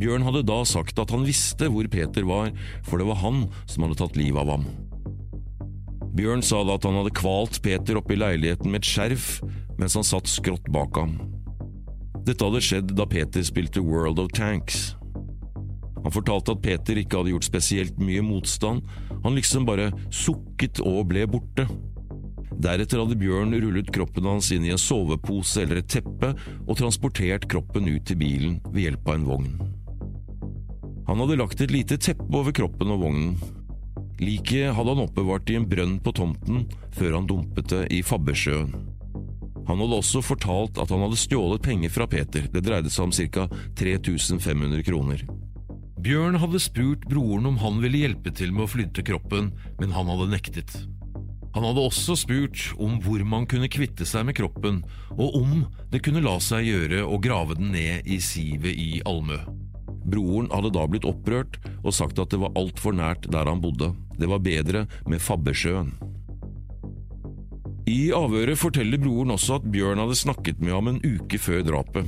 Bjørn 0.00 0.24
hadde 0.24 0.46
da 0.48 0.62
sagt 0.68 1.00
at 1.00 1.12
han 1.12 1.26
visste 1.28 1.68
hvor 1.72 1.88
Peter 1.92 2.24
var, 2.28 2.52
for 2.84 3.00
det 3.00 3.08
var 3.08 3.20
han 3.20 3.44
som 3.68 3.84
hadde 3.84 4.00
tatt 4.00 4.16
livet 4.16 4.40
av 4.40 4.54
ham. 4.56 4.68
Bjørn 6.20 6.42
sa 6.44 6.58
da 6.68 6.74
at 6.76 6.84
han 6.84 6.98
hadde 6.98 7.16
kvalt 7.16 7.62
Peter 7.64 7.96
oppe 7.96 8.12
i 8.12 8.18
leiligheten 8.20 8.68
med 8.68 8.82
et 8.82 8.88
skjerf 8.90 9.38
mens 9.80 9.94
han 9.96 10.04
satt 10.04 10.28
skrått 10.28 10.66
bak 10.68 10.98
ham. 11.00 11.14
Dette 12.26 12.44
hadde 12.44 12.60
skjedd 12.60 12.90
da 12.98 13.06
Peter 13.08 13.44
spilte 13.46 13.80
World 13.80 14.20
of 14.20 14.28
Tanks. 14.36 14.98
Han 16.04 16.12
fortalte 16.12 16.52
at 16.52 16.60
Peter 16.60 17.00
ikke 17.00 17.22
hadde 17.22 17.32
gjort 17.32 17.48
spesielt 17.48 18.02
mye 18.04 18.20
motstand, 18.24 18.84
han 19.24 19.36
liksom 19.38 19.64
bare 19.68 19.88
sukket 20.12 20.82
og 20.84 21.06
ble 21.08 21.24
borte. 21.30 21.64
Deretter 22.60 23.00
hadde 23.00 23.16
Bjørn 23.16 23.56
rullet 23.56 23.88
kroppen 23.94 24.28
hans 24.28 24.50
inn 24.52 24.66
i 24.68 24.74
en 24.74 24.80
sovepose 24.80 25.62
eller 25.64 25.80
et 25.80 25.88
teppe 25.88 26.34
og 26.66 26.76
transportert 26.82 27.48
kroppen 27.48 27.88
ut 27.88 28.04
til 28.04 28.20
bilen 28.20 28.58
ved 28.68 28.90
hjelp 28.90 29.08
av 29.08 29.16
en 29.16 29.26
vogn. 29.30 29.56
Han 31.08 31.24
hadde 31.24 31.40
lagt 31.40 31.64
et 31.64 31.72
lite 31.72 31.96
teppe 31.96 32.28
over 32.36 32.52
kroppen 32.52 32.92
og 32.92 33.06
vognen. 33.06 33.32
Liket 34.20 34.74
hadde 34.76 34.92
han 34.92 35.02
oppbevart 35.06 35.48
i 35.50 35.56
en 35.56 35.68
brønn 35.68 35.96
på 36.04 36.12
tomten 36.12 36.66
før 36.92 37.14
han 37.16 37.28
dumpet 37.28 37.70
det 37.72 37.86
i 37.96 38.02
Fabbersjøen. 38.04 38.74
Han 39.70 39.80
hadde 39.80 40.00
også 40.00 40.20
fortalt 40.24 40.80
at 40.82 40.90
han 40.92 41.00
hadde 41.06 41.18
stjålet 41.20 41.62
penger 41.64 41.92
fra 41.94 42.06
Peter, 42.10 42.44
det 42.52 42.64
dreide 42.66 42.92
seg 42.92 43.06
om 43.06 43.14
ca. 43.14 43.46
3500 43.80 44.84
kroner. 44.84 45.24
Bjørn 46.00 46.36
hadde 46.40 46.60
spurt 46.60 47.04
broren 47.08 47.48
om 47.48 47.58
han 47.60 47.80
ville 47.80 48.02
hjelpe 48.02 48.32
til 48.36 48.52
med 48.56 48.66
å 48.66 48.70
flytte 48.72 49.04
kroppen, 49.04 49.52
men 49.80 49.96
han 49.96 50.08
hadde 50.12 50.30
nektet. 50.32 50.76
Han 51.54 51.64
hadde 51.66 51.82
også 51.82 52.14
spurt 52.18 52.68
om 52.80 53.00
hvor 53.04 53.24
man 53.26 53.48
kunne 53.50 53.72
kvitte 53.72 54.06
seg 54.06 54.28
med 54.28 54.36
kroppen, 54.38 54.82
og 55.16 55.40
om 55.40 55.64
det 55.92 56.02
kunne 56.04 56.22
la 56.24 56.36
seg 56.44 56.68
gjøre 56.68 57.02
å 57.08 57.18
grave 57.22 57.56
den 57.58 57.72
ned 57.74 58.06
i 58.08 58.20
sivet 58.22 58.76
i 58.76 59.00
Almø. 59.08 59.40
Broren 60.04 60.48
hadde 60.52 60.72
da 60.74 60.86
blitt 60.88 61.08
opprørt 61.08 61.58
og 61.82 61.94
sagt 61.96 62.20
at 62.22 62.32
det 62.32 62.40
var 62.40 62.54
altfor 62.58 62.96
nært 62.96 63.28
der 63.32 63.48
han 63.50 63.60
bodde, 63.62 63.92
det 64.20 64.30
var 64.30 64.42
bedre 64.44 64.86
med 65.08 65.22
Fabbesjøen. 65.22 65.92
I 67.90 68.12
avhøret 68.14 68.60
forteller 68.60 69.00
broren 69.02 69.32
også 69.34 69.58
at 69.58 69.70
Bjørn 69.72 69.98
hadde 69.98 70.18
snakket 70.18 70.60
med 70.62 70.76
ham 70.76 70.90
en 70.92 71.00
uke 71.02 71.40
før 71.42 71.64
drapet. 71.66 72.06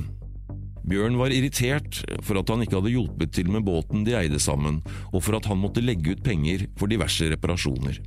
Bjørn 0.87 1.17
var 1.19 1.31
irritert 1.31 2.01
for 2.23 2.39
at 2.39 2.49
han 2.51 2.63
ikke 2.63 2.77
hadde 2.79 2.91
hjulpet 2.93 3.33
til 3.35 3.49
med 3.51 3.65
båten 3.67 4.03
de 4.07 4.15
eide 4.19 4.39
sammen, 4.39 4.81
og 5.11 5.23
for 5.23 5.39
at 5.39 5.47
han 5.47 5.59
måtte 5.59 5.83
legge 5.83 6.15
ut 6.15 6.23
penger 6.23 6.67
for 6.79 6.91
diverse 6.91 7.29
reparasjoner. 7.31 7.99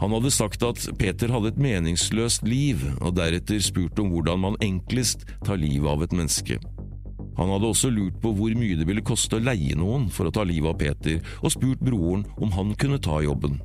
Han 0.00 0.12
hadde 0.16 0.32
sagt 0.34 0.64
at 0.66 0.80
Peter 0.98 1.30
hadde 1.32 1.52
et 1.52 1.60
meningsløst 1.60 2.44
liv, 2.48 2.82
og 3.00 3.14
deretter 3.16 3.60
spurt 3.62 4.00
om 4.02 4.10
hvordan 4.12 4.42
man 4.42 4.58
enklest 4.64 5.28
tar 5.46 5.60
livet 5.60 5.88
av 5.88 6.02
et 6.04 6.16
menneske. 6.16 6.58
Han 7.38 7.50
hadde 7.50 7.70
også 7.70 7.90
lurt 7.90 8.20
på 8.22 8.32
hvor 8.36 8.54
mye 8.58 8.78
det 8.78 8.86
ville 8.88 9.04
koste 9.04 9.38
å 9.38 9.42
leie 9.42 9.74
noen 9.78 10.06
for 10.12 10.28
å 10.28 10.34
ta 10.34 10.44
livet 10.46 10.70
av 10.70 10.78
Peter, 10.80 11.20
og 11.42 11.54
spurt 11.54 11.82
broren 11.82 12.26
om 12.38 12.54
han 12.54 12.74
kunne 12.78 13.00
ta 13.02 13.20
jobben. 13.24 13.58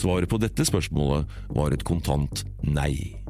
Svaret 0.00 0.28
på 0.28 0.40
dette 0.42 0.66
spørsmålet 0.66 1.28
var 1.54 1.72
et 1.72 1.84
kontant 1.86 2.44
nei. 2.64 3.22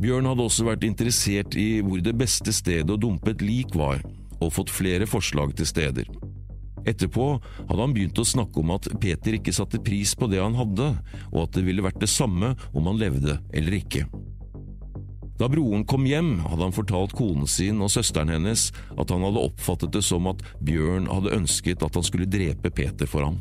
Bjørn 0.00 0.30
hadde 0.30 0.46
også 0.46 0.64
vært 0.64 0.86
interessert 0.86 1.54
i 1.60 1.82
hvor 1.84 2.00
det 2.00 2.16
beste 2.16 2.54
stedet 2.56 2.88
å 2.88 2.98
dumpe 3.00 3.34
et 3.34 3.44
lik 3.44 3.74
var, 3.76 4.00
og 4.40 4.54
fått 4.56 4.72
flere 4.72 5.04
forslag 5.10 5.52
til 5.58 5.68
steder. 5.68 6.08
Etterpå 6.88 7.34
hadde 7.42 7.82
han 7.82 7.92
begynt 7.92 8.18
å 8.20 8.24
snakke 8.24 8.62
om 8.62 8.72
at 8.72 8.88
Peter 9.02 9.36
ikke 9.36 9.52
satte 9.52 9.82
pris 9.84 10.14
på 10.16 10.30
det 10.32 10.40
han 10.40 10.56
hadde, 10.56 10.94
og 11.28 11.42
at 11.44 11.58
det 11.58 11.66
ville 11.66 11.84
vært 11.84 12.00
det 12.00 12.08
samme 12.08 12.54
om 12.72 12.88
han 12.88 13.00
levde 13.00 13.36
eller 13.52 13.76
ikke. 13.82 14.06
Da 15.40 15.48
broren 15.48 15.86
kom 15.88 16.04
hjem, 16.04 16.34
hadde 16.44 16.66
han 16.66 16.74
fortalt 16.76 17.14
konen 17.16 17.46
sin 17.48 17.80
og 17.80 17.88
søsteren 17.88 18.28
hennes 18.28 18.66
at 19.00 19.08
han 19.08 19.22
hadde 19.24 19.40
oppfattet 19.48 19.94
det 19.94 20.02
som 20.04 20.28
at 20.28 20.42
Bjørn 20.60 21.06
hadde 21.08 21.32
ønsket 21.32 21.80
at 21.86 21.96
han 21.96 22.04
skulle 22.04 22.28
drepe 22.28 22.68
Peter 22.68 23.08
for 23.08 23.24
ham. 23.24 23.38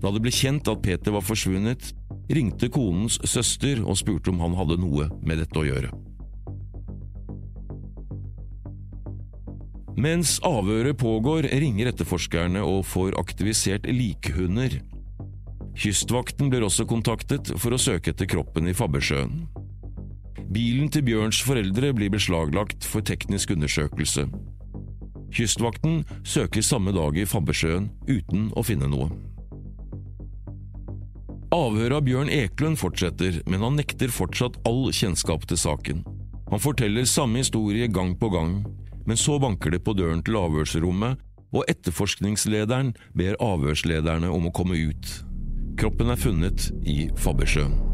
Da 0.00 0.12
det 0.14 0.22
ble 0.22 0.30
kjent 0.30 0.70
at 0.70 0.84
Peter 0.84 1.10
var 1.16 1.26
forsvunnet, 1.26 1.90
ringte 2.30 2.70
konens 2.70 3.18
søster 3.26 3.82
og 3.82 3.98
spurte 3.98 4.30
om 4.30 4.38
han 4.44 4.54
hadde 4.54 4.78
noe 4.78 5.08
med 5.26 5.42
dette 5.42 5.58
å 5.58 5.66
gjøre. 5.66 5.90
Mens 10.00 10.38
avhøret 10.46 10.96
pågår, 10.96 11.50
ringer 11.60 11.90
etterforskerne 11.90 12.62
og 12.64 12.86
får 12.88 13.18
aktivisert 13.20 13.90
likhunder. 13.90 14.78
Kystvakten 15.74 16.48
blir 16.54 16.64
også 16.64 16.86
kontaktet 16.88 17.50
for 17.58 17.74
å 17.74 17.82
søke 17.82 18.14
etter 18.14 18.30
kroppen 18.30 18.70
i 18.70 18.76
Fabbersjøen. 18.78 19.42
Bilen 20.50 20.88
til 20.90 21.04
Bjørns 21.06 21.38
foreldre 21.46 21.92
blir 21.94 22.10
beslaglagt 22.10 22.82
for 22.82 23.04
teknisk 23.06 23.52
undersøkelse. 23.54 24.24
Kystvakten 25.30 26.00
søker 26.26 26.64
samme 26.66 26.90
dag 26.90 27.14
i 27.14 27.26
Fabbersjøen 27.28 27.86
uten 28.08 28.48
å 28.58 28.64
finne 28.66 28.88
noe. 28.90 29.06
Avhøret 31.54 31.96
av 32.00 32.02
Bjørn 32.06 32.30
Eklund 32.34 32.78
fortsetter, 32.78 33.40
men 33.46 33.62
han 33.62 33.78
nekter 33.78 34.10
fortsatt 34.10 34.58
all 34.66 34.90
kjennskap 34.94 35.46
til 35.50 35.58
saken. 35.58 36.02
Han 36.50 36.62
forteller 36.62 37.06
samme 37.06 37.42
historie 37.42 37.86
gang 37.90 38.16
på 38.18 38.30
gang, 38.34 38.60
men 39.06 39.18
så 39.18 39.38
banker 39.42 39.74
det 39.74 39.82
på 39.86 39.94
døren 39.98 40.22
til 40.26 40.38
avhørsrommet, 40.38 41.18
og 41.50 41.66
etterforskningslederen 41.70 42.92
ber 43.18 43.38
avhørslederne 43.42 44.30
om 44.30 44.50
å 44.50 44.54
komme 44.54 44.78
ut. 44.78 45.14
Kroppen 45.78 46.10
er 46.10 46.18
funnet 46.18 46.70
i 46.86 47.06
Fabbersjøen. 47.18 47.89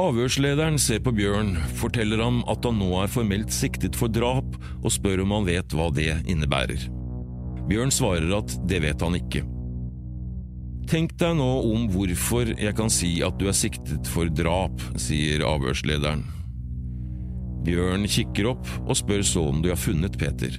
Avhørslederen 0.00 0.78
ser 0.80 1.02
på 1.04 1.12
Bjørn, 1.12 1.50
forteller 1.76 2.22
ham 2.24 2.38
at 2.48 2.64
han 2.64 2.78
nå 2.80 2.88
er 3.02 3.10
formelt 3.12 3.52
siktet 3.52 3.96
for 3.98 4.08
drap, 4.08 4.54
og 4.80 4.92
spør 4.94 5.20
om 5.26 5.34
han 5.36 5.44
vet 5.44 5.74
hva 5.76 5.90
det 5.92 6.14
innebærer. 6.32 6.86
Bjørn 7.68 7.92
svarer 7.92 8.32
at 8.38 8.54
det 8.70 8.80
vet 8.86 9.02
han 9.04 9.18
ikke. 9.18 9.42
Tenk 10.88 11.12
deg 11.20 11.36
nå 11.36 11.48
om 11.68 11.84
hvorfor 11.92 12.54
jeg 12.56 12.72
kan 12.78 12.88
si 12.92 13.18
at 13.24 13.36
du 13.36 13.44
er 13.50 13.56
siktet 13.56 14.08
for 14.08 14.32
drap, 14.32 14.80
sier 14.96 15.44
avhørslederen. 15.44 16.24
Bjørn 17.62 18.08
kikker 18.08 18.48
opp 18.54 18.70
og 18.86 18.96
spør 18.98 19.20
så 19.28 19.44
om 19.50 19.60
du 19.62 19.68
har 19.70 19.80
funnet 19.80 20.16
Peter. 20.18 20.56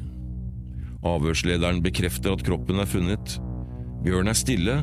Avhørslederen 1.03 1.81
bekrefter 1.83 2.37
at 2.37 2.45
kroppen 2.45 2.79
er 2.79 2.87
funnet. 2.87 3.39
Bjørn 4.05 4.29
er 4.29 4.37
stille, 4.37 4.77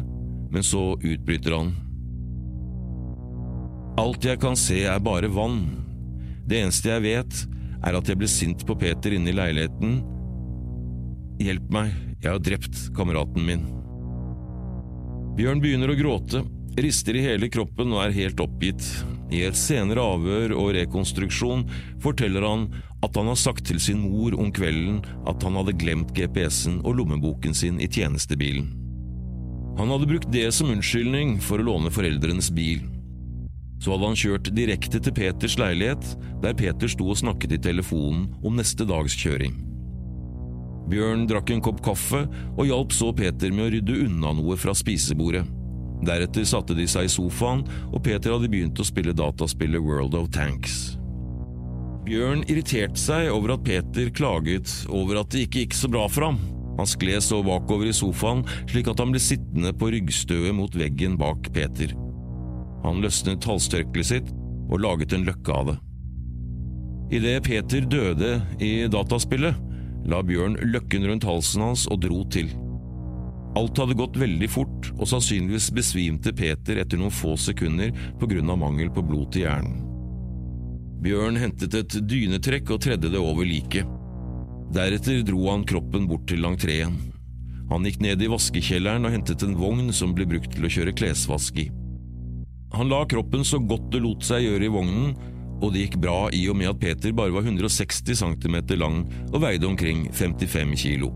men 0.51 0.67
så 0.67 0.99
utbryter 0.99 1.55
han. 1.55 1.73
Alt 4.01 4.25
jeg 4.25 4.41
kan 4.41 4.57
se 4.57 4.79
er 4.89 5.01
bare 5.05 5.29
vann. 5.29 5.59
Det 6.49 6.57
eneste 6.63 6.89
jeg 6.89 7.05
vet, 7.05 7.41
er 7.85 7.97
at 7.99 8.09
jeg 8.09 8.17
ble 8.17 8.29
sint 8.31 8.63
på 8.65 8.77
Peter 8.81 9.13
inne 9.13 9.29
i 9.29 9.35
leiligheten. 9.37 9.99
Hjelp 11.41 11.67
meg, 11.75 11.91
jeg 12.23 12.31
har 12.33 12.41
drept 12.41 12.79
kameraten 12.97 13.45
min. 13.45 13.67
Bjørn 15.37 15.61
begynner 15.61 15.93
å 15.93 15.97
gråte, 15.99 16.41
rister 16.81 17.19
i 17.19 17.25
hele 17.27 17.51
kroppen 17.53 17.93
og 17.93 18.07
er 18.07 18.17
helt 18.17 18.41
oppgitt. 18.41 18.87
I 19.31 19.43
et 19.47 19.59
senere 19.59 20.03
avhør 20.15 20.55
og 20.57 20.73
rekonstruksjon 20.79 21.67
forteller 22.03 22.47
han 22.47 22.65
at 23.05 23.17
han 23.21 23.29
har 23.29 23.39
sagt 23.39 23.67
til 23.69 23.81
sin 23.85 24.01
mor 24.01 24.37
om 24.41 24.49
kvelden 24.53 25.03
at 25.29 25.45
han 25.45 25.59
hadde 25.61 25.77
glemt 25.81 26.15
GPS-en 26.17 26.81
og 26.87 26.97
lommeboken 27.03 27.53
sin 27.57 27.77
i 27.85 27.89
tjenestebilen. 27.89 28.73
Han 29.77 29.93
hadde 29.93 30.09
brukt 30.09 30.33
det 30.33 30.49
som 30.57 30.73
unnskyldning 30.73 31.37
for 31.45 31.61
å 31.61 31.69
låne 31.69 31.93
foreldrenes 31.93 32.51
bil. 32.57 32.83
Så 33.81 33.95
hadde 33.95 34.11
han 34.11 34.19
kjørt 34.19 34.53
direkte 34.53 35.01
til 35.01 35.15
Peters 35.17 35.57
leilighet, 35.61 36.05
der 36.43 36.57
Peter 36.57 36.91
sto 36.91 37.09
og 37.09 37.19
snakket 37.21 37.57
i 37.57 37.63
telefonen 37.71 38.29
om 38.45 38.59
neste 38.61 38.85
dags 38.89 39.17
kjøring. 39.17 39.57
Bjørn 40.91 41.25
drakk 41.31 41.53
en 41.55 41.63
kopp 41.65 41.81
kaffe 41.87 42.25
og 42.57 42.65
hjalp 42.67 42.93
så 42.93 43.13
Peter 43.17 43.53
med 43.55 43.69
å 43.69 43.73
rydde 43.77 43.99
unna 44.09 44.35
noe 44.37 44.57
fra 44.59 44.75
spisebordet. 44.77 45.45
Deretter 46.05 46.47
satte 46.49 46.75
de 46.77 46.87
seg 46.89 47.07
i 47.07 47.13
sofaen, 47.13 47.63
og 47.93 48.03
Peter 48.05 48.33
hadde 48.35 48.49
begynt 48.51 48.81
å 48.81 48.87
spille 48.89 49.15
dataspillet 49.17 49.85
World 49.85 50.17
of 50.19 50.31
Tanks. 50.35 50.97
Bjørn 52.09 52.43
irriterte 52.49 52.99
seg 52.99 53.29
over 53.31 53.55
at 53.55 53.65
Peter 53.67 54.09
klaget 54.17 54.73
over 54.89 55.21
at 55.21 55.31
det 55.33 55.45
ikke 55.47 55.67
gikk 55.67 55.77
så 55.77 55.91
bra 55.93 56.07
for 56.11 56.31
ham. 56.31 56.41
Han 56.81 56.89
skled 56.89 57.23
så 57.23 57.43
bakover 57.45 57.91
i 57.91 57.95
sofaen 57.95 58.43
slik 58.65 58.89
at 58.91 59.03
han 59.03 59.13
ble 59.13 59.21
sittende 59.23 59.75
på 59.77 59.93
ryggstøet 59.93 60.57
mot 60.57 60.75
veggen 60.75 61.21
bak 61.21 61.53
Peter. 61.55 61.93
Han 62.85 63.03
løsnet 63.05 63.47
halstørkleet 63.47 64.11
sitt 64.13 64.33
og 64.71 64.81
laget 64.85 65.15
en 65.17 65.27
løkke 65.27 65.55
av 65.55 65.73
det. 65.73 65.77
Idet 67.11 67.43
Peter 67.45 67.87
døde 67.91 68.37
i 68.63 68.87
dataspillet, 68.91 69.57
la 70.07 70.21
Bjørn 70.23 70.57
løkken 70.71 71.07
rundt 71.11 71.27
halsen 71.27 71.65
hans 71.67 71.87
og 71.91 72.05
dro 72.05 72.23
til. 72.31 72.53
Alt 73.59 73.81
hadde 73.83 73.99
gått 73.99 74.19
veldig 74.21 74.49
fort, 74.51 74.91
og 74.95 75.09
sannsynligvis 75.11 75.73
besvimte 75.75 76.33
Peter 76.39 76.79
etter 76.79 77.01
noen 77.01 77.11
få 77.11 77.35
sekunder 77.35 77.91
av 78.23 78.59
mangel 78.61 78.93
på 78.95 79.03
blod 79.03 79.33
til 79.35 79.49
hjernen. 79.49 79.81
Bjørn 81.03 81.41
hentet 81.41 81.75
et 81.75 81.97
dynetrekk 82.07 82.71
og 82.71 82.83
tredde 82.85 83.11
det 83.11 83.19
over 83.19 83.49
liket. 83.49 83.89
Deretter 84.71 85.25
dro 85.27 85.49
han 85.49 85.67
kroppen 85.67 86.07
bort 86.07 86.29
til 86.31 86.47
entreen. 86.47 86.95
Han 87.71 87.87
gikk 87.87 88.01
ned 88.05 88.23
i 88.23 88.31
vaskekjelleren 88.31 89.09
og 89.09 89.15
hentet 89.17 89.43
en 89.47 89.59
vogn 89.59 89.91
som 89.95 90.15
ble 90.15 90.29
brukt 90.31 90.53
til 90.55 90.67
å 90.67 90.71
kjøre 90.71 90.95
klesvask 90.95 91.59
i. 91.59 91.71
Han 92.73 92.89
la 92.89 93.03
kroppen 93.09 93.45
så 93.45 93.59
godt 93.59 93.91
det 93.95 94.03
lot 94.05 94.23
seg 94.27 94.45
gjøre 94.45 94.69
i 94.69 94.73
vognen, 94.73 95.15
og 95.61 95.73
det 95.75 95.87
gikk 95.87 95.99
bra 96.03 96.29
i 96.33 96.45
og 96.49 96.57
med 96.57 96.71
at 96.71 96.79
Peter 96.81 97.13
bare 97.17 97.35
var 97.35 97.45
160 97.45 98.15
cm 98.23 98.57
lang 98.81 99.03
og 99.33 99.43
veide 99.43 99.69
omkring 99.69 100.07
55 100.15 100.77
kilo. 100.85 101.11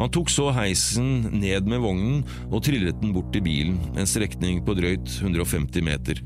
Han 0.00 0.08
tok 0.08 0.30
så 0.32 0.48
heisen 0.56 1.28
ned 1.42 1.68
med 1.68 1.82
vognen 1.84 2.22
og 2.48 2.62
trillet 2.64 2.96
den 3.02 3.12
bort 3.12 3.28
til 3.34 3.44
bilen, 3.44 3.76
en 4.00 4.08
strekning 4.08 4.62
på 4.64 4.74
drøyt 4.78 5.18
150 5.20 5.84
meter. 5.84 6.22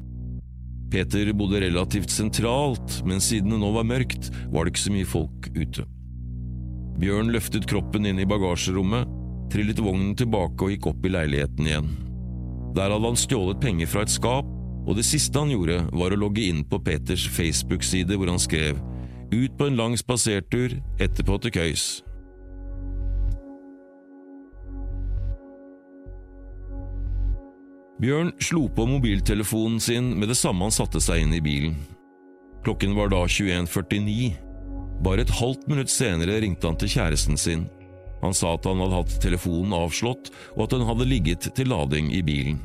Peter 0.95 1.33
bodde 1.35 1.59
relativt 1.65 2.13
sentralt, 2.15 3.01
men 3.03 3.19
siden 3.19 3.51
det 3.51 3.59
nå 3.59 3.73
var 3.75 3.89
mørkt, 3.89 4.31
var 4.55 4.63
det 4.63 4.75
ikke 4.75 4.85
så 4.85 4.95
mye 4.95 5.11
folk 5.11 5.51
ute. 5.59 5.89
Bjørn 7.03 7.35
løftet 7.35 7.67
kroppen 7.67 8.07
inn 8.07 8.23
i 8.23 8.29
bagasjerommet, 8.31 9.11
trillet 9.51 9.83
vognen 9.83 10.15
tilbake 10.15 10.63
og 10.63 10.71
gikk 10.71 10.93
opp 10.93 11.03
i 11.03 11.15
leiligheten 11.17 11.67
igjen. 11.67 11.91
Der 12.75 12.91
hadde 12.91 13.07
han 13.07 13.19
stjålet 13.19 13.61
penger 13.63 13.87
fra 13.87 14.03
et 14.03 14.11
skap, 14.11 14.49
og 14.85 14.97
det 14.99 15.07
siste 15.07 15.39
han 15.39 15.53
gjorde, 15.53 15.79
var 15.95 16.13
å 16.13 16.19
logge 16.19 16.43
inn 16.49 16.65
på 16.67 16.81
Peters 16.83 17.29
Facebook-side 17.31 18.19
hvor 18.19 18.33
han 18.33 18.43
skrev 18.43 18.81
ut 19.35 19.55
på 19.59 19.67
en 19.67 19.79
lang 19.79 19.95
spasertur, 19.99 20.77
etterpå 21.03 21.39
til 21.43 21.55
køys. 21.55 21.87
Bjørn 28.03 28.33
slo 28.43 28.67
på 28.75 28.87
mobiltelefonen 28.91 29.81
sin 29.81 30.11
med 30.19 30.29
det 30.29 30.39
samme 30.39 30.67
han 30.67 30.75
satte 30.75 31.01
seg 31.03 31.25
inn 31.25 31.35
i 31.35 31.43
bilen. 31.43 31.79
Klokken 32.67 32.97
var 32.99 33.11
da 33.13 33.23
21.49. 33.29 34.35
Bare 35.05 35.25
et 35.25 35.35
halvt 35.39 35.67
minutt 35.71 35.93
senere 35.93 36.41
ringte 36.43 36.67
han 36.69 36.79
til 36.81 36.91
kjæresten 36.97 37.39
sin. 37.41 37.67
Han 38.25 38.35
sa 38.37 38.55
at 38.57 38.65
han 38.65 38.81
hadde 38.81 39.03
hatt 39.03 39.19
telefonen 39.21 39.75
avslått, 39.77 40.31
og 40.57 40.65
at 40.65 40.75
den 40.75 40.87
hadde 40.89 41.09
ligget 41.09 41.51
til 41.57 41.69
lading 41.69 42.09
i 42.17 42.23
bilen. 42.25 42.63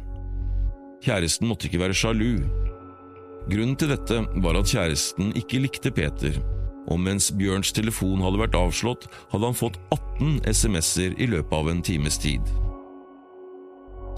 Kjæresten 1.04 1.50
måtte 1.50 1.67
ikke 1.67 1.82
være 1.84 1.95
sjalu. 1.95 2.39
Grunnen 3.50 3.76
til 3.80 3.91
dette 3.91 4.22
var 4.43 4.60
at 4.60 4.72
kjæresten 4.72 5.34
ikke 5.39 5.62
likte 5.63 5.91
Peter, 5.95 6.39
og 6.89 7.00
mens 7.04 7.30
Bjørns 7.36 7.74
telefon 7.76 8.24
hadde 8.24 8.41
vært 8.41 8.58
avslått, 8.58 9.08
hadde 9.34 9.52
han 9.52 9.58
fått 9.58 9.80
18 9.95 10.41
SMS-er 10.48 11.15
i 11.19 11.30
løpet 11.30 11.56
av 11.56 11.72
en 11.72 11.84
times 11.86 12.19
tid. 12.24 12.56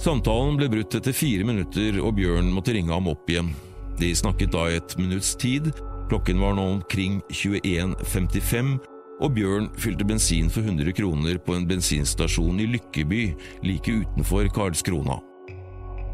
Samtalen 0.02 0.58
ble 0.58 0.70
brutt 0.72 0.96
etter 0.98 1.14
fire 1.14 1.46
minutter, 1.46 2.00
og 2.02 2.16
Bjørn 2.18 2.50
måtte 2.54 2.74
ringe 2.78 2.94
ham 2.94 3.10
opp 3.12 3.30
igjen. 3.30 3.52
De 4.00 4.14
snakket 4.18 4.54
da 4.54 4.66
i 4.70 4.80
et 4.80 4.96
minutts 4.98 5.36
tid, 5.38 5.70
Klokken 6.12 6.42
var 6.44 6.58
nå 6.58 6.64
omkring 6.68 7.22
21.55, 7.30 8.80
og 9.22 9.36
Bjørn 9.36 9.68
fylte 9.80 10.06
bensin 10.08 10.50
for 10.52 10.66
100 10.66 10.96
kroner 10.98 11.38
på 11.46 11.56
en 11.56 11.68
bensinstasjon 11.70 12.62
i 12.62 12.68
Lykkeby 12.74 13.22
like 13.66 13.94
utenfor 14.02 14.50
Karlskrona. 14.56 15.20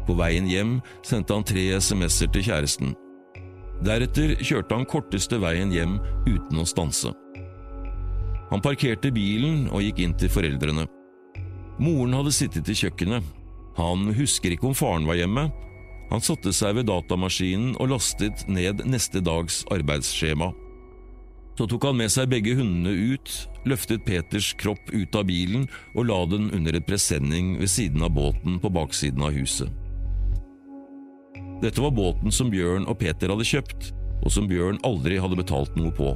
På 0.08 0.16
veien 0.16 0.48
hjem 0.48 0.78
sendte 1.04 1.36
han 1.36 1.46
tre 1.46 1.64
SMS-er 1.80 2.30
til 2.32 2.46
kjæresten. 2.48 2.92
Deretter 3.84 4.34
kjørte 4.40 4.76
han 4.76 4.88
korteste 4.88 5.38
veien 5.40 5.72
hjem 5.72 5.98
uten 6.26 6.60
å 6.60 6.66
stanse. 6.68 7.12
Han 8.48 8.64
parkerte 8.64 9.12
bilen 9.12 9.66
og 9.68 9.84
gikk 9.84 10.02
inn 10.04 10.16
til 10.18 10.32
foreldrene. 10.32 10.86
Moren 11.78 12.16
hadde 12.16 12.34
sittet 12.34 12.68
i 12.72 12.76
kjøkkenet. 12.76 13.24
Han 13.78 14.08
husker 14.16 14.52
ikke 14.52 14.70
om 14.70 14.76
faren 14.76 15.06
var 15.06 15.20
hjemme, 15.20 15.46
han 16.08 16.24
satte 16.24 16.54
seg 16.56 16.78
ved 16.78 16.88
datamaskinen 16.88 17.74
og 17.82 17.92
lastet 17.92 18.46
ned 18.48 18.80
neste 18.88 19.20
dags 19.24 19.60
arbeidsskjema. 19.74 20.50
Så 21.58 21.66
tok 21.66 21.88
han 21.88 21.96
med 21.98 22.12
seg 22.14 22.28
begge 22.30 22.52
hundene 22.54 22.92
ut, 23.16 23.32
løftet 23.66 24.04
Peters 24.06 24.52
kropp 24.60 24.92
ut 24.92 25.16
av 25.18 25.24
bilen 25.26 25.64
og 25.96 26.06
la 26.06 26.20
den 26.30 26.52
under 26.54 26.78
et 26.78 26.86
presenning 26.86 27.56
ved 27.58 27.72
siden 27.72 28.04
av 28.06 28.12
båten 28.14 28.60
på 28.62 28.70
baksiden 28.70 29.24
av 29.26 29.34
huset. 29.34 29.66
Dette 31.58 31.82
var 31.82 31.96
båten 31.96 32.30
som 32.30 32.52
Bjørn 32.54 32.86
og 32.86 33.00
Peter 33.02 33.34
hadde 33.34 33.48
kjøpt, 33.50 33.90
og 34.22 34.30
som 34.30 34.46
Bjørn 34.46 34.78
aldri 34.86 35.18
hadde 35.18 35.40
betalt 35.40 35.74
noe 35.74 35.90
på. 35.98 36.14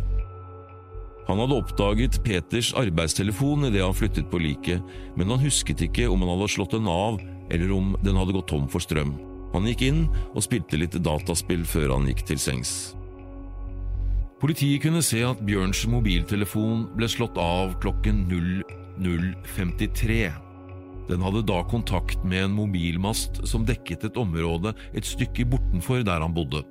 Han 1.26 1.42
hadde 1.42 1.58
oppdaget 1.58 2.22
Peters 2.22 2.70
arbeidstelefon 2.78 3.66
idet 3.66 3.82
han 3.82 3.98
flyttet 3.98 4.30
på 4.30 4.38
liket, 4.46 4.78
men 5.18 5.34
han 5.34 5.42
husket 5.42 5.82
ikke 5.88 6.06
om 6.06 6.22
han 6.22 6.36
hadde 6.36 6.52
slått 6.54 6.78
den 6.78 6.86
av 6.86 7.18
eller 7.50 7.74
om 7.74 7.96
den 8.06 8.14
hadde 8.14 8.38
gått 8.38 8.52
tom 8.54 8.70
for 8.70 8.82
strøm. 8.82 9.16
Han 9.58 9.66
gikk 9.66 9.88
inn 9.90 10.04
og 10.32 10.44
spilte 10.46 10.78
litt 10.78 11.02
dataspill 11.02 11.66
før 11.66 11.96
han 11.96 12.12
gikk 12.12 12.28
til 12.30 12.38
sengs. 12.38 12.92
Politiet 14.42 14.82
kunne 14.82 14.98
se 15.06 15.20
at 15.22 15.38
Bjørns 15.46 15.84
mobiltelefon 15.86 16.88
ble 16.98 17.06
slått 17.06 17.36
av 17.38 17.76
klokken 17.82 18.24
00.53. 18.26 20.16
Den 21.06 21.22
hadde 21.22 21.44
da 21.46 21.60
kontakt 21.70 22.24
med 22.26 22.48
en 22.48 22.56
mobilmast 22.56 23.38
som 23.46 23.62
dekket 23.68 24.08
et 24.08 24.18
område 24.18 24.74
et 24.98 25.06
stykke 25.06 25.46
bortenfor 25.52 26.02
der 26.02 26.26
han 26.26 26.34
bodde. 26.34 26.64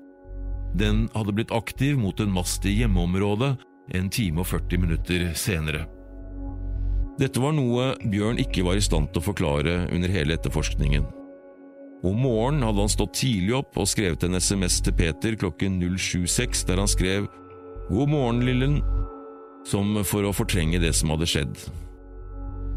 Den 0.76 1.06
hadde 1.16 1.38
blitt 1.38 1.56
aktiv 1.56 1.96
mot 2.00 2.20
en 2.20 2.36
mast 2.36 2.68
i 2.68 2.76
hjemmeområdet 2.82 3.54
en 3.96 4.12
time 4.12 4.44
og 4.44 4.52
40 4.52 4.84
minutter 4.84 5.26
senere. 5.40 5.88
Dette 7.24 7.40
var 7.40 7.56
noe 7.56 7.94
Bjørn 8.04 8.40
ikke 8.44 8.68
var 8.68 8.80
i 8.80 8.84
stand 8.84 9.14
til 9.14 9.24
å 9.24 9.30
forklare 9.32 9.86
under 9.96 10.12
hele 10.12 10.36
etterforskningen. 10.36 11.08
Om 12.04 12.18
morgenen 12.20 12.66
hadde 12.66 12.84
han 12.84 12.92
stått 12.92 13.20
tidlig 13.20 13.60
opp 13.60 13.78
og 13.80 13.88
skrevet 13.88 14.24
en 14.28 14.40
SMS 14.42 14.82
til 14.84 14.96
Peter 14.98 15.40
klokken 15.40 15.80
07.06 15.80 16.66
der 16.68 16.82
han 16.82 16.90
skrev 16.90 17.28
God 17.90 18.10
morgen, 18.10 18.46
lillen, 18.46 18.82
som 19.68 19.98
for 20.08 20.26
å 20.26 20.34
fortrenge 20.36 20.80
det 20.82 20.94
som 20.98 21.12
hadde 21.14 21.28
skjedd. 21.30 21.64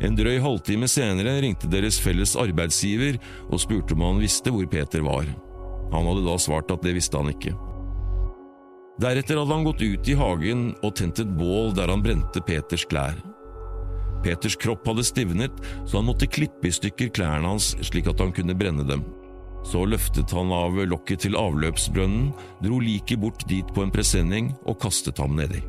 En 0.03 0.17
drøy 0.19 0.41
halvtime 0.43 0.89
senere 0.91 1.37
ringte 1.45 1.71
deres 1.71 2.01
felles 2.03 2.35
arbeidsgiver 2.41 3.21
og 3.47 3.61
spurte 3.63 3.95
om 3.95 4.03
han 4.09 4.23
visste 4.23 4.51
hvor 4.51 4.67
Peter 4.71 5.05
var. 5.07 5.29
Han 5.93 6.09
hadde 6.11 6.25
da 6.27 6.35
svart 6.41 6.73
at 6.75 6.83
det 6.83 6.97
visste 6.97 7.21
han 7.21 7.31
ikke. 7.31 7.55
Deretter 9.03 9.39
hadde 9.39 9.55
han 9.55 9.67
gått 9.67 9.83
ut 9.83 10.11
i 10.11 10.19
hagen 10.19 10.69
og 10.83 10.95
tent 10.99 11.23
et 11.23 11.31
bål 11.39 11.73
der 11.75 11.91
han 11.91 12.03
brente 12.03 12.43
Peters 12.47 12.87
klær. 12.91 13.17
Peters 14.25 14.57
kropp 14.57 14.87
hadde 14.89 15.05
stivnet, 15.05 15.59
så 15.85 15.99
han 16.01 16.09
måtte 16.09 16.31
klippe 16.31 16.71
i 16.71 16.75
stykker 16.75 17.11
klærne 17.15 17.51
hans 17.55 17.75
slik 17.85 18.09
at 18.11 18.23
han 18.23 18.33
kunne 18.35 18.57
brenne 18.57 18.87
dem. 18.89 19.05
Så 19.65 19.87
løftet 19.89 20.33
han 20.37 20.53
av 20.53 20.77
lokket 20.87 21.25
til 21.25 21.39
avløpsbrønnen, 21.41 22.33
dro 22.63 22.81
liket 22.85 23.23
bort 23.23 23.47
dit 23.49 23.67
på 23.75 23.85
en 23.85 23.95
presenning 23.95 24.53
og 24.69 24.79
kastet 24.85 25.23
ham 25.23 25.39
nedi. 25.39 25.63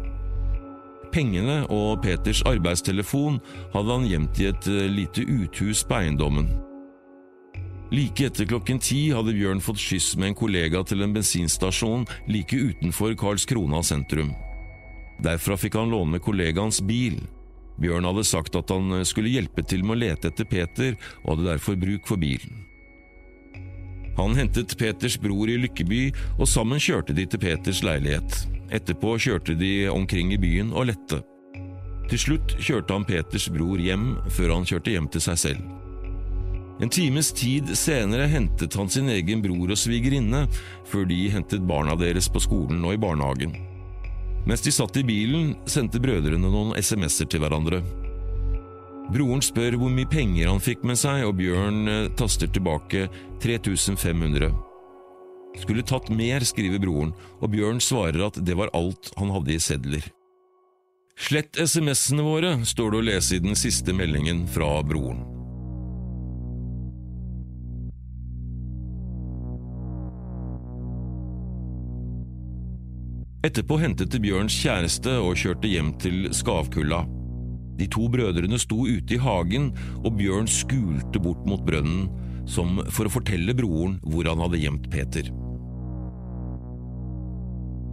Pengene 1.15 1.61
og 1.71 2.01
Peters 2.03 2.41
arbeidstelefon 2.43 3.37
hadde 3.71 3.93
han 3.93 4.07
gjemt 4.09 4.39
i 4.41 4.49
et 4.49 4.67
eh, 4.67 4.87
lite 4.91 5.23
uthus 5.23 5.85
på 5.87 6.01
eiendommen. 6.01 6.49
Like 7.93 8.27
etter 8.27 8.49
klokken 8.49 8.81
ti 8.83 9.13
hadde 9.15 9.35
Bjørn 9.37 9.61
fått 9.63 9.79
skyss 9.79 10.15
med 10.19 10.33
en 10.33 10.37
kollega 10.41 10.81
til 10.83 11.05
en 11.05 11.13
bensinstasjon 11.15 12.03
like 12.27 12.57
utenfor 12.57 13.15
Karlskrona 13.21 13.79
sentrum. 13.85 14.33
Derfra 15.23 15.55
fikk 15.55 15.77
han 15.79 15.93
låne 15.93 16.19
kollegaens 16.19 16.81
bil. 16.83 17.21
Bjørn 17.79 18.09
hadde 18.09 18.27
sagt 18.27 18.57
at 18.59 18.73
han 18.73 19.05
skulle 19.07 19.31
hjelpe 19.31 19.63
til 19.63 19.85
med 19.85 19.95
å 19.95 20.01
lete 20.01 20.33
etter 20.33 20.47
Peter, 20.49 20.97
og 21.23 21.35
hadde 21.35 21.51
derfor 21.53 21.79
bruk 21.79 22.09
for 22.09 22.19
bilen. 22.19 22.65
Han 24.15 24.35
hentet 24.35 24.77
Peters 24.79 25.17
bror 25.19 25.49
i 25.51 25.57
Lykkeby, 25.59 26.01
og 26.39 26.47
sammen 26.47 26.79
kjørte 26.79 27.15
de 27.15 27.25
til 27.27 27.41
Peters 27.41 27.83
leilighet. 27.83 28.45
Etterpå 28.73 29.17
kjørte 29.21 29.55
de 29.59 29.89
omkring 29.91 30.33
i 30.33 30.39
byen 30.41 30.71
og 30.73 30.87
lette. 30.91 31.21
Til 32.09 32.21
slutt 32.21 32.55
kjørte 32.61 32.93
han 32.95 33.07
Peters 33.07 33.49
bror 33.51 33.81
hjem, 33.81 34.15
før 34.31 34.55
han 34.55 34.67
kjørte 34.69 34.93
hjem 34.93 35.09
til 35.11 35.25
seg 35.25 35.41
selv. 35.41 35.65
En 36.83 36.91
times 36.91 37.31
tid 37.31 37.69
senere 37.79 38.27
hentet 38.27 38.75
han 38.75 38.89
sin 38.91 39.07
egen 39.11 39.43
bror 39.43 39.71
og 39.71 39.79
svigerinne, 39.79 40.43
før 40.87 41.07
de 41.07 41.21
hentet 41.31 41.63
barna 41.67 41.95
deres 41.99 42.27
på 42.31 42.41
skolen 42.43 42.83
og 42.83 42.97
i 42.97 42.99
barnehagen. 42.99 43.55
Mens 44.45 44.61
de 44.61 44.73
satt 44.75 44.97
i 44.99 45.05
bilen, 45.07 45.55
sendte 45.65 46.01
brødrene 46.03 46.51
noen 46.51 46.75
SMS-er 46.77 47.31
til 47.31 47.41
hverandre. 47.41 47.79
Broren 49.13 49.41
spør 49.45 49.77
hvor 49.77 49.91
mye 49.93 50.09
penger 50.09 50.49
han 50.49 50.61
fikk 50.63 50.85
med 50.87 50.97
seg, 50.97 51.27
og 51.27 51.37
Bjørn 51.37 51.85
eh, 51.91 52.07
taster 52.17 52.49
tilbake 52.49 53.05
3500. 53.43 54.49
Skulle 55.61 55.85
tatt 55.87 56.09
mer, 56.11 56.43
skriver 56.43 56.81
broren, 56.83 57.13
og 57.39 57.51
Bjørn 57.53 57.79
svarer 57.83 58.25
at 58.25 58.41
det 58.43 58.57
var 58.57 58.73
alt 58.75 59.13
han 59.19 59.31
hadde 59.35 59.53
i 59.53 59.61
sedler. 59.61 60.09
Slett 61.15 61.55
SMS-ene 61.55 62.25
våre, 62.25 62.57
står 62.67 62.91
det 62.91 62.99
å 62.99 63.07
lese 63.07 63.37
i 63.37 63.43
den 63.43 63.55
siste 63.55 63.93
meldingen 63.95 64.43
fra 64.51 64.81
broren. 64.83 65.21
Etterpå 73.45 73.77
hentet 73.77 74.09
de 74.09 74.19
Bjørns 74.23 74.55
kjæreste 74.57 75.19
og 75.21 75.37
kjørte 75.37 75.69
hjem 75.69 75.93
til 76.01 76.33
Skavkulla. 76.33 77.03
De 77.79 77.87
to 77.91 78.07
brødrene 78.11 78.59
sto 78.61 78.85
ute 78.87 79.17
i 79.17 79.21
hagen, 79.21 79.71
og 80.03 80.15
Bjørn 80.19 80.47
skulte 80.49 81.21
bort 81.21 81.43
mot 81.49 81.63
brønnen, 81.65 82.07
som 82.47 82.79
for 82.93 83.07
å 83.07 83.13
fortelle 83.13 83.55
broren 83.57 83.97
hvor 84.05 84.27
han 84.29 84.43
hadde 84.43 84.61
gjemt 84.61 84.89
Peter. 84.93 85.31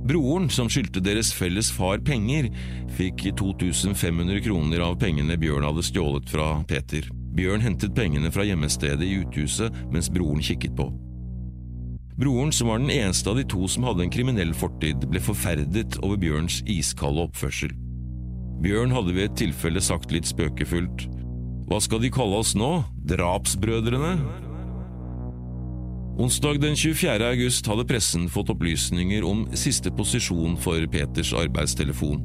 Broren, 0.02 0.48
som 0.50 0.66
skyldte 0.70 1.00
deres 1.04 1.30
felles 1.34 1.68
far 1.70 2.00
penger, 2.02 2.48
fikk 2.96 3.28
2500 3.38 4.42
kroner 4.42 4.82
av 4.82 4.96
pengene 4.98 5.38
Bjørn 5.38 5.66
hadde 5.68 5.84
stjålet 5.86 6.26
fra 6.30 6.56
Peter. 6.68 7.06
Bjørn 7.36 7.62
hentet 7.64 7.94
pengene 7.94 8.32
fra 8.34 8.44
gjemmestedet 8.44 9.06
i 9.06 9.20
uthuset 9.22 9.78
mens 9.94 10.10
broren 10.12 10.42
kikket 10.42 10.74
på. 10.76 10.90
Broren, 12.18 12.50
som 12.52 12.68
var 12.68 12.82
den 12.82 12.90
eneste 12.92 13.30
av 13.30 13.38
de 13.38 13.46
to 13.48 13.64
som 13.70 13.86
hadde 13.88 14.04
en 14.04 14.12
kriminell 14.12 14.52
fortid, 14.54 15.06
ble 15.08 15.22
forferdet 15.22 15.96
over 16.02 16.18
Bjørns 16.20 16.60
iskalde 16.68 17.24
oppførsel. 17.30 17.72
Bjørn 18.62 18.94
hadde 18.94 19.14
ved 19.16 19.26
et 19.26 19.38
tilfelle 19.40 19.82
sagt 19.82 20.12
litt 20.14 20.28
spøkefullt 20.30 21.08
Hva 21.66 21.80
skal 21.82 22.02
de 22.02 22.12
kalle 22.14 22.38
oss 22.42 22.54
nå? 22.58 22.70
Drapsbrødrene? 23.10 24.14
Onsdag 26.22 26.60
den 26.60 26.76
24. 26.76 27.16
august 27.24 27.66
hadde 27.66 27.86
pressen 27.88 28.28
fått 28.30 28.52
opplysninger 28.52 29.24
om 29.26 29.46
siste 29.56 29.90
posisjon 29.96 30.58
for 30.60 30.84
Peters 30.92 31.32
arbeidstelefon. 31.34 32.20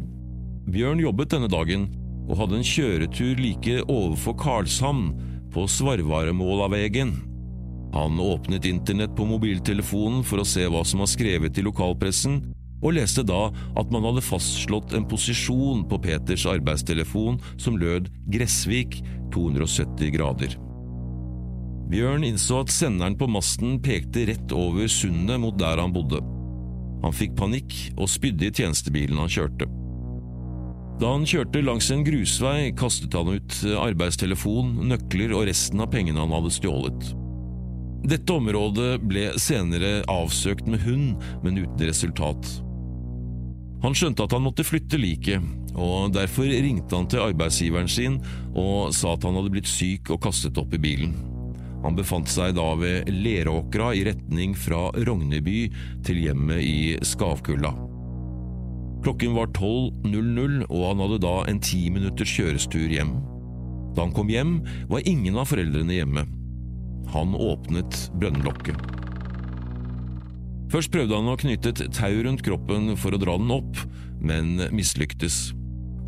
Bjørn 0.68 1.00
jobbet 1.00 1.32
denne 1.32 1.48
dagen 1.50 1.88
og 2.28 2.42
hadde 2.42 2.60
en 2.60 2.68
kjøretur 2.68 3.40
like 3.40 3.80
overfor 3.88 4.36
Karlshamn, 4.38 5.14
på 5.56 5.64
Svarvaremålavegen. 5.72 7.14
Han 7.96 8.20
åpnet 8.20 8.68
internett 8.68 9.16
på 9.16 9.26
mobiltelefonen 9.26 10.20
for 10.28 10.44
å 10.44 10.46
se 10.46 10.68
hva 10.68 10.84
som 10.86 11.02
var 11.02 11.10
skrevet 11.10 11.58
i 11.58 11.64
lokalpressen, 11.66 12.42
og 12.82 12.96
leste 12.98 13.26
da 13.26 13.48
at 13.80 13.92
man 13.94 14.06
hadde 14.06 14.26
fastslått 14.26 14.94
en 14.98 15.08
posisjon 15.10 15.84
på 15.90 16.00
Peters 16.04 16.46
arbeidstelefon 16.50 17.42
som 17.58 17.80
lød 17.82 18.12
Gressvik 18.34 19.00
270 19.34 20.14
grader. 20.16 20.58
Bjørn 21.88 22.26
innså 22.28 22.62
at 22.66 22.74
senderen 22.74 23.16
på 23.18 23.30
masten 23.32 23.78
pekte 23.84 24.26
rett 24.28 24.52
over 24.56 24.90
sundet 24.92 25.40
mot 25.40 25.56
der 25.60 25.80
han 25.80 25.94
bodde. 25.96 26.20
Han 27.04 27.16
fikk 27.16 27.38
panikk 27.40 27.76
og 27.96 28.10
spydde 28.12 28.50
i 28.50 28.56
tjenestebilen 28.56 29.22
han 29.22 29.32
kjørte. 29.32 29.70
Da 30.98 31.12
han 31.14 31.28
kjørte 31.30 31.62
langs 31.62 31.92
en 31.94 32.02
grusvei, 32.04 32.74
kastet 32.76 33.14
han 33.14 33.30
ut 33.38 33.60
arbeidstelefon, 33.78 34.74
nøkler 34.90 35.36
og 35.38 35.46
resten 35.48 35.84
av 35.84 35.92
pengene 35.94 36.24
han 36.24 36.34
hadde 36.34 36.54
stjålet. 36.56 37.12
Dette 38.08 38.34
området 38.34 38.98
ble 39.06 39.30
senere 39.42 40.02
avsøkt 40.10 40.68
med 40.70 40.82
hund, 40.86 41.22
men 41.44 41.62
uten 41.62 41.86
resultat. 41.88 42.50
Han 43.84 43.96
skjønte 43.96 44.26
at 44.26 44.34
han 44.34 44.46
måtte 44.46 44.66
flytte 44.66 44.98
liket, 44.98 45.44
og 45.78 46.14
derfor 46.16 46.50
ringte 46.50 46.98
han 46.98 47.10
til 47.12 47.22
arbeidsgiveren 47.28 47.90
sin 47.92 48.18
og 48.58 48.94
sa 48.98 49.14
at 49.14 49.28
han 49.28 49.38
hadde 49.38 49.54
blitt 49.54 49.70
syk 49.70 50.10
og 50.16 50.24
kastet 50.26 50.58
opp 50.58 50.74
i 50.74 50.82
bilen. 50.82 51.14
Han 51.84 51.98
befant 51.98 52.30
seg 52.32 52.56
da 52.58 52.72
ved 52.80 53.10
Leråkra 53.14 53.92
i 53.94 54.02
retning 54.08 54.56
fra 54.58 54.88
Rogneby 54.98 55.68
til 56.08 56.24
hjemmet 56.24 56.64
i 56.66 56.80
Skavkulla. 57.06 57.76
Klokken 59.06 59.38
var 59.38 59.54
12.00, 59.54 60.66
og 60.68 60.84
han 60.90 61.04
hadde 61.06 61.22
da 61.24 61.36
en 61.48 61.62
ti 61.64 61.86
minutters 61.94 62.34
kjørestur 62.34 62.90
hjem. 62.92 63.14
Da 63.94 64.08
han 64.08 64.14
kom 64.18 64.34
hjem, 64.34 64.58
var 64.90 65.06
ingen 65.06 65.38
av 65.38 65.52
foreldrene 65.54 66.02
hjemme. 66.02 66.26
Han 67.14 67.38
åpnet 67.38 68.08
brønnlokket. 68.18 68.97
Først 70.72 70.92
prøvde 70.92 71.16
han 71.16 71.32
å 71.32 71.38
knytte 71.40 71.72
et 71.72 71.86
tau 71.96 72.24
rundt 72.26 72.44
kroppen 72.44 72.92
for 73.00 73.16
å 73.16 73.22
dra 73.22 73.38
den 73.40 73.54
opp, 73.56 73.80
men 74.20 74.58
mislyktes. 74.76 75.54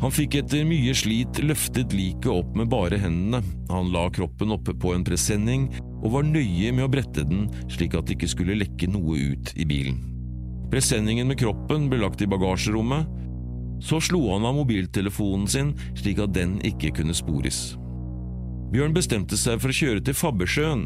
Han 0.00 0.12
fikk 0.12 0.38
etter 0.40 0.64
mye 0.64 0.94
slit 0.96 1.40
løftet 1.44 1.92
liket 1.92 2.30
opp 2.32 2.54
med 2.56 2.70
bare 2.72 2.96
hendene, 3.00 3.42
han 3.68 3.90
la 3.92 4.06
kroppen 4.12 4.52
oppe 4.54 4.72
på 4.72 4.94
en 4.96 5.04
presenning 5.04 5.66
og 6.00 6.14
var 6.14 6.24
nøye 6.24 6.72
med 6.72 6.86
å 6.86 6.92
brette 6.92 7.24
den 7.28 7.50
slik 7.68 7.96
at 7.96 8.08
det 8.08 8.16
ikke 8.16 8.30
skulle 8.32 8.56
lekke 8.62 8.88
noe 8.88 9.18
ut 9.34 9.52
i 9.60 9.66
bilen. 9.68 9.98
Presenningen 10.72 11.28
med 11.28 11.40
kroppen 11.40 11.88
ble 11.90 12.00
lagt 12.00 12.22
i 12.24 12.28
bagasjerommet, 12.30 13.08
så 13.84 14.00
slo 14.00 14.22
han 14.30 14.44
av 14.48 14.56
mobiltelefonen 14.56 15.48
sin 15.48 15.74
slik 15.98 16.20
at 16.22 16.32
den 16.36 16.58
ikke 16.64 16.92
kunne 17.00 17.16
spores. 17.16 17.74
Bjørn 18.70 18.94
bestemte 18.94 19.36
seg 19.40 19.60
for 19.60 19.72
å 19.72 19.76
kjøre 19.76 20.04
til 20.06 20.16
Fabbersjøen. 20.16 20.84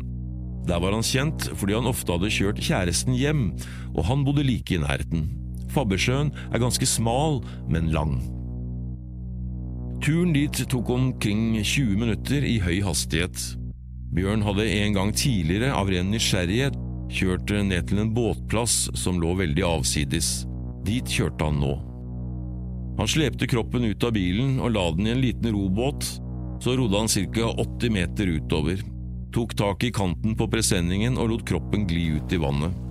Der 0.69 0.81
var 0.81 0.95
han 0.97 1.05
kjent 1.05 1.49
fordi 1.59 1.77
han 1.77 1.89
ofte 1.91 2.15
hadde 2.17 2.33
kjørt 2.33 2.63
kjæresten 2.65 3.17
hjem, 3.19 3.51
og 3.95 4.07
han 4.09 4.25
bodde 4.27 4.47
like 4.47 4.77
i 4.77 4.81
nærheten. 4.81 5.29
Fabbersjøen 5.75 6.31
er 6.53 6.63
ganske 6.63 6.87
smal, 6.89 7.43
men 7.69 7.91
lang. 7.95 8.17
Turen 10.05 10.35
dit 10.37 10.65
tok 10.71 10.91
omkring 10.93 11.55
20 11.63 11.99
minutter 12.01 12.45
i 12.45 12.59
høy 12.63 12.83
hastighet. 12.85 13.39
Bjørn 14.15 14.45
hadde 14.47 14.67
en 14.69 14.95
gang 14.95 15.13
tidligere 15.17 15.73
av 15.75 15.89
ren 15.91 16.13
nysgjerrighet 16.13 16.77
kjørt 17.15 17.51
ned 17.67 17.89
til 17.89 18.01
en 18.03 18.13
båtplass 18.15 18.89
som 18.99 19.21
lå 19.23 19.35
veldig 19.39 19.65
avsides. 19.67 20.45
Dit 20.87 21.11
kjørte 21.11 21.49
han 21.49 21.61
nå. 21.63 21.75
Han 22.99 23.11
slepte 23.11 23.49
kroppen 23.51 23.87
ut 23.89 24.05
av 24.07 24.15
bilen 24.15 24.59
og 24.63 24.75
la 24.75 24.85
den 24.95 25.09
i 25.09 25.15
en 25.15 25.23
liten 25.23 25.55
robåt. 25.55 26.07
Så 26.63 26.77
rodde 26.79 27.01
han 27.01 27.11
ca. 27.11 27.49
80 27.65 27.93
meter 27.93 28.31
utover, 28.39 28.79
tok 29.35 29.57
tak 29.59 29.85
i 29.85 29.93
kanten 29.93 30.37
på 30.39 30.47
presenningen 30.51 31.19
og 31.19 31.33
lot 31.33 31.47
kroppen 31.49 31.89
gli 31.91 32.07
ut 32.15 32.33
i 32.33 32.39
vannet. 32.39 32.83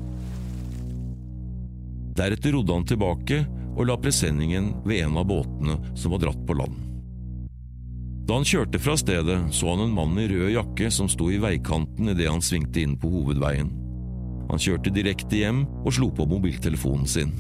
Deretter 2.14 2.54
rodde 2.54 2.76
han 2.76 2.88
tilbake 2.88 3.44
og 3.74 3.88
la 3.90 3.96
presenningen 3.98 4.74
ved 4.86 5.06
en 5.06 5.16
av 5.18 5.30
båtene 5.30 5.80
som 5.98 6.14
var 6.14 6.22
dratt 6.26 6.44
på 6.48 6.58
land. 6.60 6.76
Da 8.28 8.38
han 8.38 8.48
kjørte 8.48 8.80
fra 8.80 8.96
stedet, 9.00 9.40
så 9.52 9.72
han 9.74 9.84
en 9.84 9.96
mann 9.96 10.20
i 10.20 10.28
rød 10.32 10.54
jakke 10.54 10.92
som 10.94 11.10
sto 11.12 11.28
i 11.32 11.40
veikanten 11.44 12.14
idet 12.14 12.30
han 12.30 12.44
svingte 12.44 12.84
inn 12.84 12.96
på 13.00 13.10
hovedveien. 13.12 13.72
Han 14.52 14.62
kjørte 14.62 14.94
direkte 14.94 15.40
hjem 15.40 15.66
og 15.84 15.92
slo 15.96 16.12
på 16.14 16.28
mobiltelefonen 16.30 17.10
sin. 17.10 17.34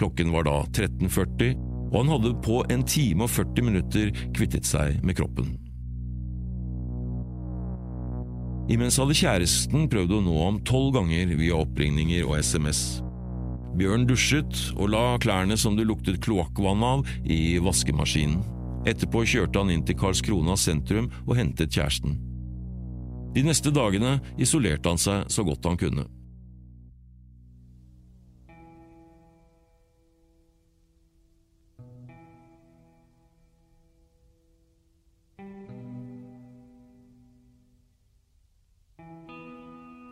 Klokken 0.00 0.32
var 0.32 0.46
da 0.48 0.62
13.40, 0.70 1.52
og 1.90 1.98
han 1.98 2.14
hadde 2.14 2.36
på 2.44 2.62
en 2.72 2.86
time 2.88 3.26
og 3.26 3.32
40 3.34 3.68
minutter 3.68 4.14
kvittet 4.32 4.68
seg 4.68 5.02
med 5.04 5.18
kroppen. 5.20 5.52
Imens 8.70 8.98
hadde 9.00 9.16
kjæresten 9.18 9.88
prøvd 9.90 10.12
å 10.14 10.20
nå 10.22 10.34
ham 10.38 10.60
tolv 10.66 10.92
ganger 10.94 11.32
via 11.34 11.58
oppringninger 11.58 12.22
og 12.28 12.38
SMS. 12.38 13.02
Bjørn 13.78 14.04
dusjet 14.06 14.58
og 14.76 14.92
la 14.92 15.16
klærne 15.22 15.56
som 15.58 15.74
det 15.78 15.88
luktet 15.88 16.20
kloakkvann 16.22 16.84
av, 16.86 17.06
i 17.24 17.58
vaskemaskinen. 17.62 18.42
Etterpå 18.86 19.24
kjørte 19.26 19.62
han 19.62 19.70
inn 19.72 19.84
til 19.86 19.98
Karlskrona 19.98 20.54
sentrum 20.58 21.08
og 21.24 21.36
hentet 21.38 21.74
kjæresten. 21.74 22.18
De 23.32 23.42
neste 23.46 23.72
dagene 23.74 24.18
isolerte 24.36 24.90
han 24.90 25.00
seg 25.00 25.30
så 25.32 25.44
godt 25.46 25.66
han 25.66 25.78
kunne. 25.80 26.06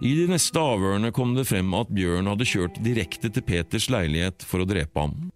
I 0.01 0.15
de 0.17 0.31
neste 0.31 0.57
avhørene 0.57 1.11
kom 1.13 1.35
det 1.37 1.45
frem 1.51 1.75
at 1.77 1.91
Bjørn 1.93 2.29
hadde 2.31 2.49
kjørt 2.49 2.79
direkte 2.81 3.29
til 3.29 3.45
Peters 3.45 3.91
leilighet 3.93 4.47
for 4.49 4.63
å 4.63 4.69
drepe 4.69 4.97
ham. 4.97 5.29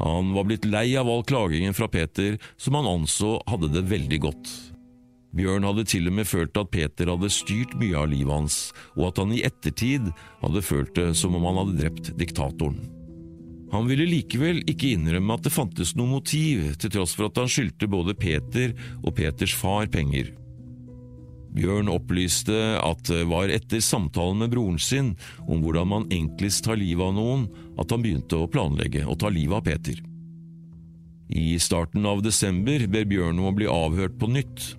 Han 0.00 0.32
var 0.34 0.46
blitt 0.48 0.64
lei 0.64 0.94
av 0.96 1.08
all 1.10 1.24
klagingen 1.28 1.76
fra 1.76 1.88
Peter, 1.92 2.38
som 2.56 2.78
han 2.78 2.88
anså 2.88 3.36
hadde 3.50 3.68
det 3.74 3.84
veldig 3.90 4.20
godt. 4.24 4.52
Bjørn 5.34 5.66
hadde 5.68 5.84
til 5.90 6.08
og 6.08 6.14
med 6.16 6.28
følt 6.30 6.56
at 6.56 6.70
Peter 6.72 7.10
hadde 7.10 7.30
styrt 7.32 7.74
mye 7.76 7.98
av 7.98 8.08
livet 8.08 8.32
hans, 8.32 8.58
og 8.94 9.10
at 9.10 9.20
han 9.20 9.34
i 9.34 9.42
ettertid 9.46 10.08
hadde 10.40 10.64
følt 10.64 10.94
det 10.96 11.10
som 11.18 11.36
om 11.36 11.44
han 11.50 11.60
hadde 11.60 11.80
drept 11.82 12.12
diktatoren. 12.20 12.78
Han 13.74 13.88
ville 13.90 14.06
likevel 14.06 14.62
ikke 14.70 14.92
innrømme 14.94 15.34
at 15.34 15.44
det 15.44 15.52
fantes 15.52 15.92
noe 15.98 16.08
motiv, 16.20 16.70
til 16.78 16.94
tross 16.94 17.12
for 17.18 17.28
at 17.28 17.42
han 17.42 17.50
skyldte 17.50 17.90
både 17.90 18.14
Peter 18.16 18.72
og 19.02 19.16
Peters 19.18 19.54
far 19.58 19.90
penger. 19.90 20.30
Bjørn 21.54 21.90
opplyste 21.92 22.56
at 22.82 23.04
det 23.06 23.22
var 23.30 23.52
etter 23.52 23.82
samtalen 23.84 24.40
med 24.42 24.50
broren 24.50 24.80
sin 24.82 25.12
om 25.46 25.62
hvordan 25.62 25.90
man 25.90 26.08
enklest 26.14 26.64
tar 26.66 26.80
livet 26.80 27.06
av 27.06 27.14
noen, 27.14 27.46
at 27.78 27.94
han 27.94 28.02
begynte 28.02 28.40
å 28.40 28.50
planlegge 28.50 29.04
å 29.06 29.14
ta 29.18 29.30
livet 29.30 29.60
av 29.60 29.66
Peter. 29.68 30.00
I 31.30 31.54
starten 31.62 32.04
av 32.06 32.24
desember 32.24 32.84
ber 32.90 33.06
Bjørn 33.08 33.38
om 33.38 33.48
å 33.52 33.54
bli 33.56 33.70
avhørt 33.70 34.18
på 34.18 34.28
nytt. 34.34 34.74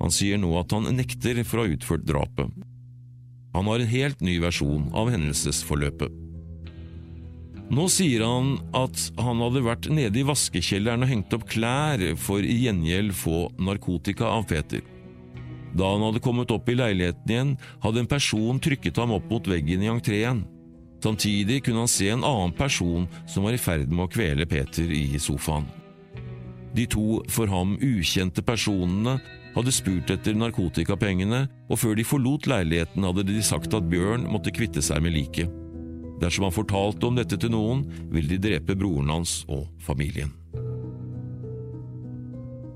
Han 0.00 0.14
sier 0.14 0.38
nå 0.40 0.54
at 0.60 0.72
han 0.72 0.88
nekter 0.96 1.42
for 1.44 1.60
å 1.60 1.66
ha 1.66 1.74
utført 1.74 2.06
drapet. 2.08 2.54
Han 3.52 3.66
har 3.66 3.82
en 3.82 3.90
helt 3.90 4.22
ny 4.22 4.38
versjon 4.40 4.86
av 4.96 5.10
hendelsesforløpet. 5.10 6.14
Nå 7.70 7.84
sier 7.92 8.24
han 8.26 8.56
at 8.74 9.02
han 9.20 9.42
hadde 9.44 9.62
vært 9.62 9.90
nede 9.94 10.18
i 10.18 10.26
vaskekjelleren 10.26 11.06
og 11.06 11.10
hengt 11.10 11.34
opp 11.36 11.44
klær 11.50 12.02
for 12.18 12.42
i 12.42 12.56
gjengjeld 12.64 13.14
få 13.14 13.44
narkotika 13.62 14.30
av 14.30 14.48
Peter. 14.50 14.82
Da 15.76 15.92
han 15.92 16.02
hadde 16.02 16.22
kommet 16.22 16.50
opp 16.50 16.68
i 16.68 16.76
leiligheten 16.78 17.30
igjen, 17.30 17.52
hadde 17.82 18.02
en 18.02 18.10
person 18.10 18.58
trykket 18.62 18.98
ham 18.98 19.14
opp 19.14 19.28
mot 19.30 19.50
veggen 19.50 19.84
i 19.84 19.90
entreen. 19.90 20.44
Samtidig 21.00 21.62
kunne 21.64 21.86
han 21.86 21.88
se 21.88 22.10
en 22.12 22.24
annen 22.26 22.52
person 22.52 23.06
som 23.26 23.46
var 23.46 23.56
i 23.56 23.60
ferd 23.60 23.92
med 23.92 24.04
å 24.04 24.12
kvele 24.12 24.46
Peter 24.48 24.90
i 24.92 25.18
sofaen. 25.22 25.68
De 26.76 26.86
to 26.86 27.20
for 27.32 27.50
ham 27.50 27.74
ukjente 27.82 28.44
personene 28.46 29.16
hadde 29.56 29.72
spurt 29.74 30.10
etter 30.12 30.36
narkotikapengene, 30.38 31.46
og 31.70 31.80
før 31.82 31.96
de 31.98 32.06
forlot 32.06 32.46
leiligheten 32.50 33.06
hadde 33.06 33.26
de 33.26 33.40
sagt 33.42 33.74
at 33.74 33.88
Bjørn 33.90 34.28
måtte 34.30 34.54
kvitte 34.54 34.82
seg 34.84 35.02
med 35.02 35.16
liket. 35.16 35.50
Dersom 36.20 36.46
han 36.46 36.54
fortalte 36.54 37.08
om 37.08 37.16
dette 37.16 37.38
til 37.40 37.54
noen, 37.54 37.86
ville 38.12 38.36
de 38.36 38.42
drepe 38.50 38.76
broren 38.78 39.10
hans 39.10 39.40
og 39.48 39.66
familien. 39.82 40.39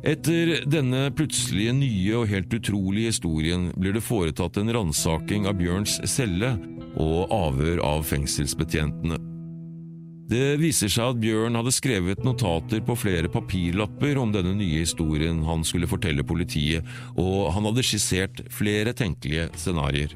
Etter 0.04 0.58
denne 0.68 1.06
plutselige 1.16 1.72
nye 1.78 2.16
og 2.18 2.26
helt 2.28 2.52
utrolige 2.52 3.08
historien 3.08 3.70
blir 3.72 3.94
det 3.96 4.02
foretatt 4.04 4.58
en 4.60 4.72
ransaking 4.76 5.46
av 5.48 5.56
Bjørns 5.56 5.96
celle 6.12 6.50
og 7.00 7.32
avhør 7.32 7.80
av 7.80 8.04
fengselsbetjentene. 8.04 9.16
Det 10.28 10.58
viser 10.60 10.92
seg 10.92 11.14
at 11.14 11.22
Bjørn 11.22 11.56
hadde 11.56 11.72
skrevet 11.72 12.20
notater 12.24 12.84
på 12.84 12.98
flere 13.00 13.32
papirlapper 13.32 14.20
om 14.20 14.32
denne 14.32 14.52
nye 14.58 14.84
historien 14.84 15.40
han 15.48 15.64
skulle 15.64 15.88
fortelle 15.88 16.24
politiet, 16.24 16.84
og 17.16 17.48
han 17.56 17.70
hadde 17.70 17.84
skissert 17.88 18.44
flere 18.52 18.92
tenkelige 18.96 19.48
scenarioer. 19.56 20.12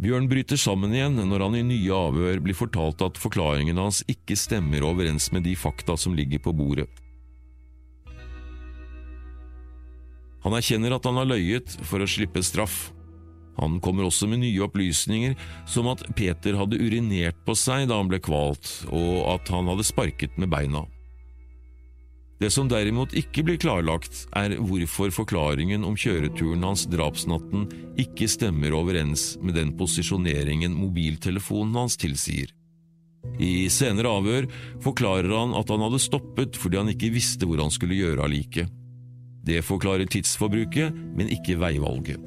Bjørn 0.00 0.30
bryter 0.30 0.58
sammen 0.62 0.94
igjen 0.94 1.18
når 1.18 1.48
han 1.48 1.58
i 1.58 1.66
nye 1.74 2.02
avhør 2.06 2.38
blir 2.46 2.56
fortalt 2.56 3.02
at 3.02 3.18
forklaringene 3.18 3.82
hans 3.82 4.04
ikke 4.06 4.38
stemmer 4.38 4.86
overens 4.86 5.32
med 5.34 5.42
de 5.50 5.58
fakta 5.58 5.98
som 5.98 6.14
ligger 6.14 6.46
på 6.46 6.54
bordet. 6.54 6.86
Han 10.44 10.56
erkjenner 10.56 10.96
at 10.96 11.06
han 11.08 11.18
har 11.20 11.28
løyet 11.28 11.76
for 11.86 12.00
å 12.00 12.08
slippe 12.08 12.42
straff. 12.44 12.90
Han 13.60 13.76
kommer 13.84 14.06
også 14.08 14.28
med 14.30 14.40
nye 14.40 14.62
opplysninger, 14.64 15.34
som 15.68 15.90
at 15.92 16.04
Peter 16.16 16.56
hadde 16.56 16.80
urinert 16.80 17.42
på 17.44 17.56
seg 17.58 17.90
da 17.90 17.98
han 18.00 18.08
ble 18.08 18.22
kvalt, 18.24 18.70
og 18.88 19.26
at 19.34 19.52
han 19.52 19.68
hadde 19.68 19.84
sparket 19.84 20.38
med 20.40 20.52
beina. 20.52 20.86
Det 22.40 22.48
som 22.48 22.70
derimot 22.72 23.12
ikke 23.12 23.42
blir 23.44 23.58
klarlagt, 23.60 24.22
er 24.32 24.54
hvorfor 24.56 25.12
forklaringen 25.12 25.84
om 25.84 25.98
kjøreturen 25.98 26.64
hans 26.64 26.86
drapsnatten 26.88 27.66
ikke 28.00 28.30
stemmer 28.32 28.72
overens 28.78 29.34
med 29.44 29.58
den 29.60 29.74
posisjoneringen 29.76 30.72
mobiltelefonen 30.72 31.76
hans 31.82 32.00
tilsier. 32.00 32.48
I 33.36 33.68
senere 33.68 34.08
avhør 34.08 34.48
forklarer 34.80 35.34
han 35.36 35.52
at 35.58 35.68
han 35.68 35.84
hadde 35.84 36.00
stoppet 36.00 36.56
fordi 36.56 36.80
han 36.80 36.88
ikke 36.94 37.12
visste 37.12 37.44
hvor 37.44 37.60
han 37.60 37.72
skulle 37.74 37.98
gjøre 37.98 38.24
av 38.24 38.32
liket. 38.32 38.72
Det 39.46 39.62
forklarer 39.64 40.08
tidsforbruket, 40.10 40.94
men 41.16 41.30
ikke 41.32 41.58
veivalget. 41.60 42.20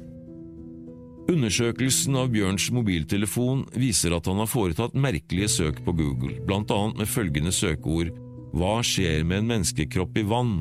Undersøkelsen 1.24 2.18
av 2.20 2.28
Bjørns 2.34 2.66
mobiltelefon 2.74 3.62
viser 3.80 4.12
at 4.12 4.26
han 4.28 4.42
har 4.42 4.50
foretatt 4.50 4.96
merkelige 4.98 5.48
søk 5.48 5.80
på 5.86 5.94
Google, 5.96 6.36
annet 6.52 7.00
med 7.00 7.08
følgende 7.08 7.52
søkeord 7.52 8.12
Hva 8.54 8.76
skjer 8.84 9.24
med 9.24 9.40
en 9.40 9.48
menneskekropp 9.54 10.18
i 10.20 10.26
vann? 10.28 10.56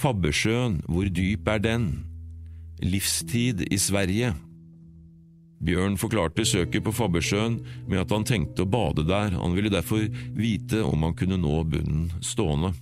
Fabbesjøen, 0.00 0.80
hvor 0.88 1.10
dyp 1.12 1.48
er 1.52 1.60
den? 1.60 1.88
Livstid 2.80 3.66
i 3.68 3.78
Sverige 3.78 4.32
Bjørn 5.58 5.96
forklarte 5.98 6.46
søket 6.46 6.84
på 6.86 6.94
Fabbesjøen 6.94 7.58
med 7.90 8.04
at 8.04 8.12
han 8.14 8.24
tenkte 8.26 8.62
å 8.62 8.70
bade 8.70 9.04
der, 9.08 9.34
han 9.34 9.56
ville 9.56 9.72
derfor 9.74 10.04
vite 10.38 10.84
om 10.86 11.02
han 11.02 11.16
kunne 11.18 11.40
nå 11.40 11.56
bunnen 11.66 12.12
stående. 12.22 12.72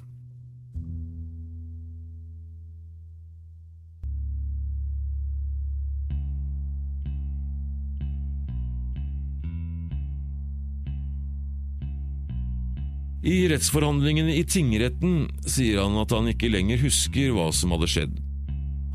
I 13.27 13.49
rettsforhandlingene 13.51 14.37
i 14.39 14.45
tingretten 14.47 15.25
sier 15.51 15.81
han 15.83 15.97
at 15.99 16.13
han 16.15 16.29
ikke 16.31 16.47
lenger 16.53 16.79
husker 16.79 17.33
hva 17.35 17.49
som 17.51 17.73
hadde 17.75 17.89
skjedd. 17.91 18.13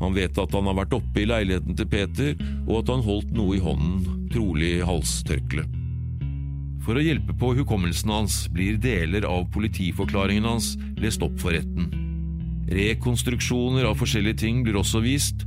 Han 0.00 0.14
vet 0.16 0.38
at 0.40 0.54
han 0.56 0.70
har 0.70 0.78
vært 0.78 0.94
oppe 0.96 1.20
i 1.20 1.26
leiligheten 1.28 1.76
til 1.76 1.88
Peter, 1.92 2.30
og 2.64 2.78
at 2.78 2.92
han 2.94 3.02
holdt 3.04 3.34
noe 3.36 3.58
i 3.58 3.60
hånden, 3.60 4.22
trolig 4.32 4.78
halstørkle. 4.88 5.66
For 6.82 6.96
å 6.96 7.02
hjelpe 7.04 7.36
på 7.38 7.50
hukommelsen 7.58 8.10
hans 8.10 8.38
blir 8.50 8.78
deler 8.80 9.26
av 9.28 9.44
politiforklaringen 9.52 10.48
hans 10.48 10.72
lest 11.02 11.22
opp 11.22 11.36
for 11.42 11.52
retten. 11.52 11.92
Rekonstruksjoner 12.72 13.84
av 13.84 14.00
forskjellige 14.00 14.40
ting 14.46 14.62
blir 14.64 14.80
også 14.80 15.02
vist. 15.04 15.44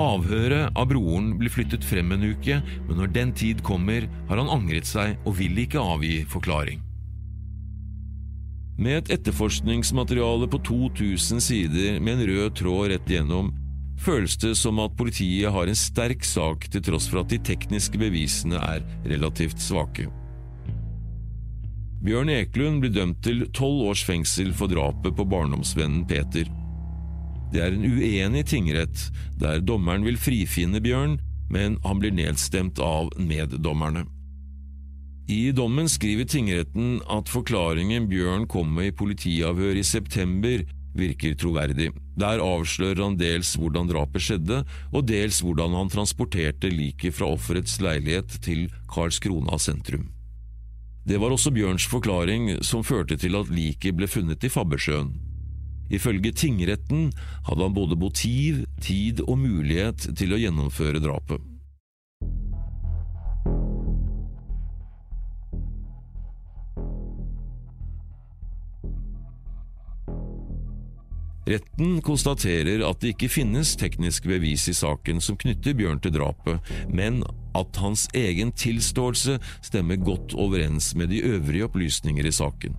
Avhøret 0.00 0.72
av 0.72 0.88
broren 0.88 1.34
blir 1.36 1.52
flyttet 1.52 1.84
frem 1.84 2.16
en 2.16 2.24
uke, 2.32 2.62
men 2.88 2.96
når 2.96 3.12
den 3.12 3.36
tid 3.36 3.60
kommer, 3.66 4.08
har 4.32 4.40
han 4.40 4.50
angret 4.56 4.88
seg 4.88 5.20
og 5.28 5.36
vil 5.36 5.60
ikke 5.66 5.84
avgi 5.84 6.22
forklaring. 6.32 6.80
Med 8.78 9.02
et 9.02 9.10
etterforskningsmateriale 9.18 10.48
på 10.48 10.60
2000 10.64 11.42
sider 11.44 12.00
med 12.00 12.16
en 12.16 12.26
rød 12.30 12.54
tråd 12.56 12.88
rett 12.92 13.10
igjennom, 13.10 13.52
føles 14.00 14.36
det 14.40 14.54
som 14.58 14.80
at 14.82 14.96
politiet 14.98 15.52
har 15.52 15.68
en 15.68 15.78
sterk 15.78 16.24
sak 16.24 16.66
til 16.72 16.82
tross 16.82 17.06
for 17.10 17.22
at 17.22 17.30
de 17.30 17.38
tekniske 17.52 18.00
bevisene 18.00 18.58
er 18.58 18.82
relativt 19.06 19.60
svake. 19.62 20.08
Bjørn 22.02 22.32
Eklund 22.34 22.80
blir 22.82 22.90
dømt 22.90 23.20
til 23.22 23.44
tolv 23.54 23.92
års 23.92 24.02
fengsel 24.02 24.50
for 24.56 24.72
drapet 24.72 25.14
på 25.14 25.26
barndomsvennen 25.30 26.02
Peter. 26.10 26.48
Det 27.52 27.60
er 27.62 27.76
en 27.76 27.84
uenig 27.84 28.46
tingrett, 28.50 29.04
der 29.38 29.62
dommeren 29.62 30.02
vil 30.08 30.18
frifinne 30.18 30.80
Bjørn, 30.82 31.20
men 31.52 31.76
han 31.84 32.00
blir 32.00 32.14
nedstemt 32.16 32.80
av 32.82 33.12
meddommerne. 33.20 34.06
I 35.30 35.52
dommen 35.54 35.88
skriver 35.88 36.26
tingretten 36.26 36.96
at 37.10 37.30
forklaringen 37.30 38.08
Bjørn 38.10 38.48
kom 38.50 38.72
med 38.74 38.90
i 38.90 38.94
politiavhør 38.96 39.78
i 39.78 39.84
september, 39.86 40.64
virker 40.98 41.36
troverdig. 41.38 41.92
Der 42.18 42.42
avslører 42.42 43.04
han 43.04 43.16
dels 43.20 43.54
hvordan 43.56 43.88
drapet 43.88 44.24
skjedde, 44.26 44.62
og 44.92 45.06
dels 45.08 45.38
hvordan 45.40 45.76
han 45.78 45.92
transporterte 45.92 46.72
liket 46.72 47.16
fra 47.16 47.30
offerets 47.32 47.78
leilighet 47.80 48.40
til 48.44 48.66
Karlskrona 48.92 49.58
sentrum. 49.62 50.10
Det 51.06 51.18
var 51.18 51.34
også 51.34 51.50
Bjørns 51.54 51.86
forklaring 51.90 52.58
som 52.62 52.84
førte 52.86 53.16
til 53.18 53.38
at 53.38 53.50
liket 53.50 53.96
ble 53.98 54.10
funnet 54.10 54.44
i 54.44 54.50
Fabbersjøen. 54.52 55.14
Ifølge 55.92 56.32
tingretten 56.32 57.10
hadde 57.46 57.62
han 57.62 57.74
både 57.76 57.98
motiv, 57.98 58.62
tid 58.80 59.20
og 59.26 59.38
mulighet 59.42 60.12
til 60.16 60.32
å 60.32 60.40
gjennomføre 60.40 61.02
drapet. 61.02 61.51
Retten 71.46 71.96
konstaterer 72.06 72.84
at 72.86 73.00
det 73.02 73.16
ikke 73.16 73.30
finnes 73.32 73.74
teknisk 73.78 74.28
bevis 74.30 74.68
i 74.70 74.76
saken 74.78 75.18
som 75.24 75.38
knytter 75.40 75.74
Bjørn 75.74 75.98
til 76.02 76.14
drapet, 76.14 76.72
men 76.86 77.22
at 77.58 77.80
hans 77.82 78.06
egen 78.14 78.52
tilståelse 78.54 79.38
stemmer 79.64 79.98
godt 79.98 80.36
overens 80.38 80.92
med 80.94 81.10
de 81.10 81.22
øvrige 81.26 81.66
opplysninger 81.66 82.26
i 82.26 82.34
saken. 82.34 82.78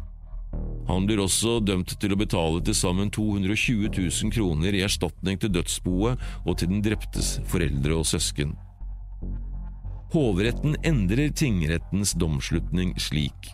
Han 0.88 1.08
blir 1.08 1.22
også 1.24 1.58
dømt 1.66 1.96
til 2.00 2.14
å 2.14 2.20
betale 2.20 2.62
til 2.64 2.76
sammen 2.78 3.12
220 3.12 3.90
000 3.90 4.34
kroner 4.36 4.76
i 4.76 4.84
erstatning 4.86 5.40
til 5.40 5.52
dødsboet 5.56 6.22
og 6.44 6.58
til 6.60 6.72
den 6.72 6.84
dreptes 6.86 7.38
foreldre 7.52 7.98
og 8.00 8.08
søsken. 8.08 8.54
Hovretten 10.14 10.78
endrer 10.86 11.34
tingrettens 11.34 12.14
domslutning 12.20 12.94
slik. 13.02 13.54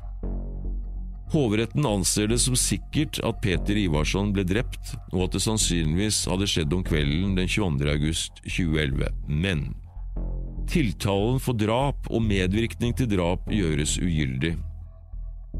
Hovretten 1.29 1.85
anser 1.85 2.31
det 2.31 2.39
som 2.41 2.55
sikkert 2.57 3.19
at 3.21 3.37
Peter 3.43 3.77
Ivarsson 3.77 4.31
ble 4.33 4.41
drept, 4.49 4.95
og 5.11 5.27
at 5.27 5.35
det 5.35 5.43
sannsynligvis 5.45 6.23
hadde 6.29 6.47
skjedd 6.49 6.73
om 6.73 6.81
kvelden 6.85 7.35
den 7.37 7.45
22. 7.45 7.85
august 7.91 8.41
2011, 8.47 9.11
men 9.29 9.67
tiltalen 10.69 11.37
for 11.41 11.57
drap 11.57 12.09
og 12.09 12.25
medvirkning 12.25 12.95
til 12.97 13.09
drap 13.13 13.45
gjøres 13.53 13.99
ugyldig. 14.01 14.55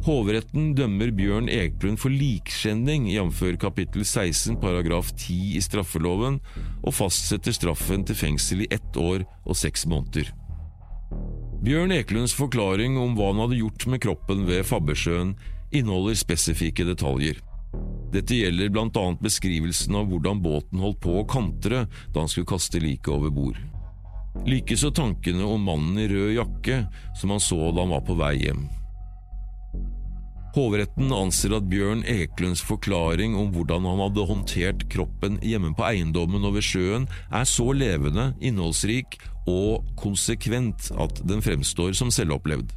Hovretten 0.06 0.74
dømmer 0.78 1.12
Bjørn 1.14 1.50
Eklund 1.54 2.00
for 2.02 2.14
likskjending, 2.14 3.06
jf. 3.14 3.42
kapittel 3.62 4.06
16 4.06 4.58
paragraf 4.62 5.12
10 5.16 5.58
i 5.58 5.62
straffeloven, 5.66 6.40
og 6.82 6.98
fastsetter 6.98 7.54
straffen 7.54 8.06
til 8.08 8.18
fengsel 8.18 8.66
i 8.66 8.70
ett 8.74 8.98
år 8.98 9.26
og 9.46 9.58
seks 9.58 9.86
måneder. 9.90 10.32
Bjørn 11.62 11.92
Eklunds 11.92 12.34
forklaring 12.38 12.98
om 12.98 13.18
hva 13.18 13.34
han 13.34 13.42
hadde 13.44 13.60
gjort 13.60 13.86
med 13.92 14.02
kroppen 14.06 14.46
ved 14.48 14.64
Fabbesjøen, 14.70 15.34
inneholder 15.72 16.18
spesifikke 16.20 16.86
detaljer. 16.88 17.40
Dette 18.14 18.40
gjelder 18.40 18.74
annet 18.80 19.22
beskrivelsen 19.22 19.96
av 19.96 20.10
hvordan 20.10 20.42
båten 20.42 20.82
holdt 20.82 21.02
på 21.04 21.20
å 21.20 21.28
kantre 21.30 21.86
da 22.14 22.24
han 22.24 22.32
skulle 22.32 22.50
kaste 22.50 22.82
liket 22.82 23.12
over 23.14 23.30
bord. 23.30 23.60
Likeså 24.50 24.92
tankene 24.96 25.46
om 25.46 25.64
mannen 25.66 25.98
i 26.00 26.08
rød 26.10 26.36
jakke 26.38 26.84
som 27.20 27.34
han 27.34 27.42
så 27.44 27.70
da 27.70 27.84
han 27.84 27.94
var 27.94 28.06
på 28.08 28.18
vei 28.18 28.36
hjem. 28.40 28.68
Hovretten 30.56 31.12
anser 31.14 31.54
at 31.54 31.68
Bjørn 31.70 32.02
Eklunds 32.10 32.62
forklaring 32.66 33.36
om 33.38 33.52
hvordan 33.54 33.86
han 33.86 34.02
hadde 34.02 34.26
håndtert 34.32 34.86
kroppen 34.90 35.38
hjemme 35.46 35.76
på 35.78 35.86
eiendommen 35.86 36.48
og 36.48 36.56
ved 36.58 36.66
sjøen, 36.66 37.06
er 37.30 37.46
så 37.46 37.70
levende, 37.78 38.32
innholdsrik 38.42 39.20
og 39.50 39.86
konsekvent 40.00 40.90
at 40.98 41.22
den 41.30 41.46
fremstår 41.46 41.94
som 41.98 42.10
selvopplevd. 42.14 42.74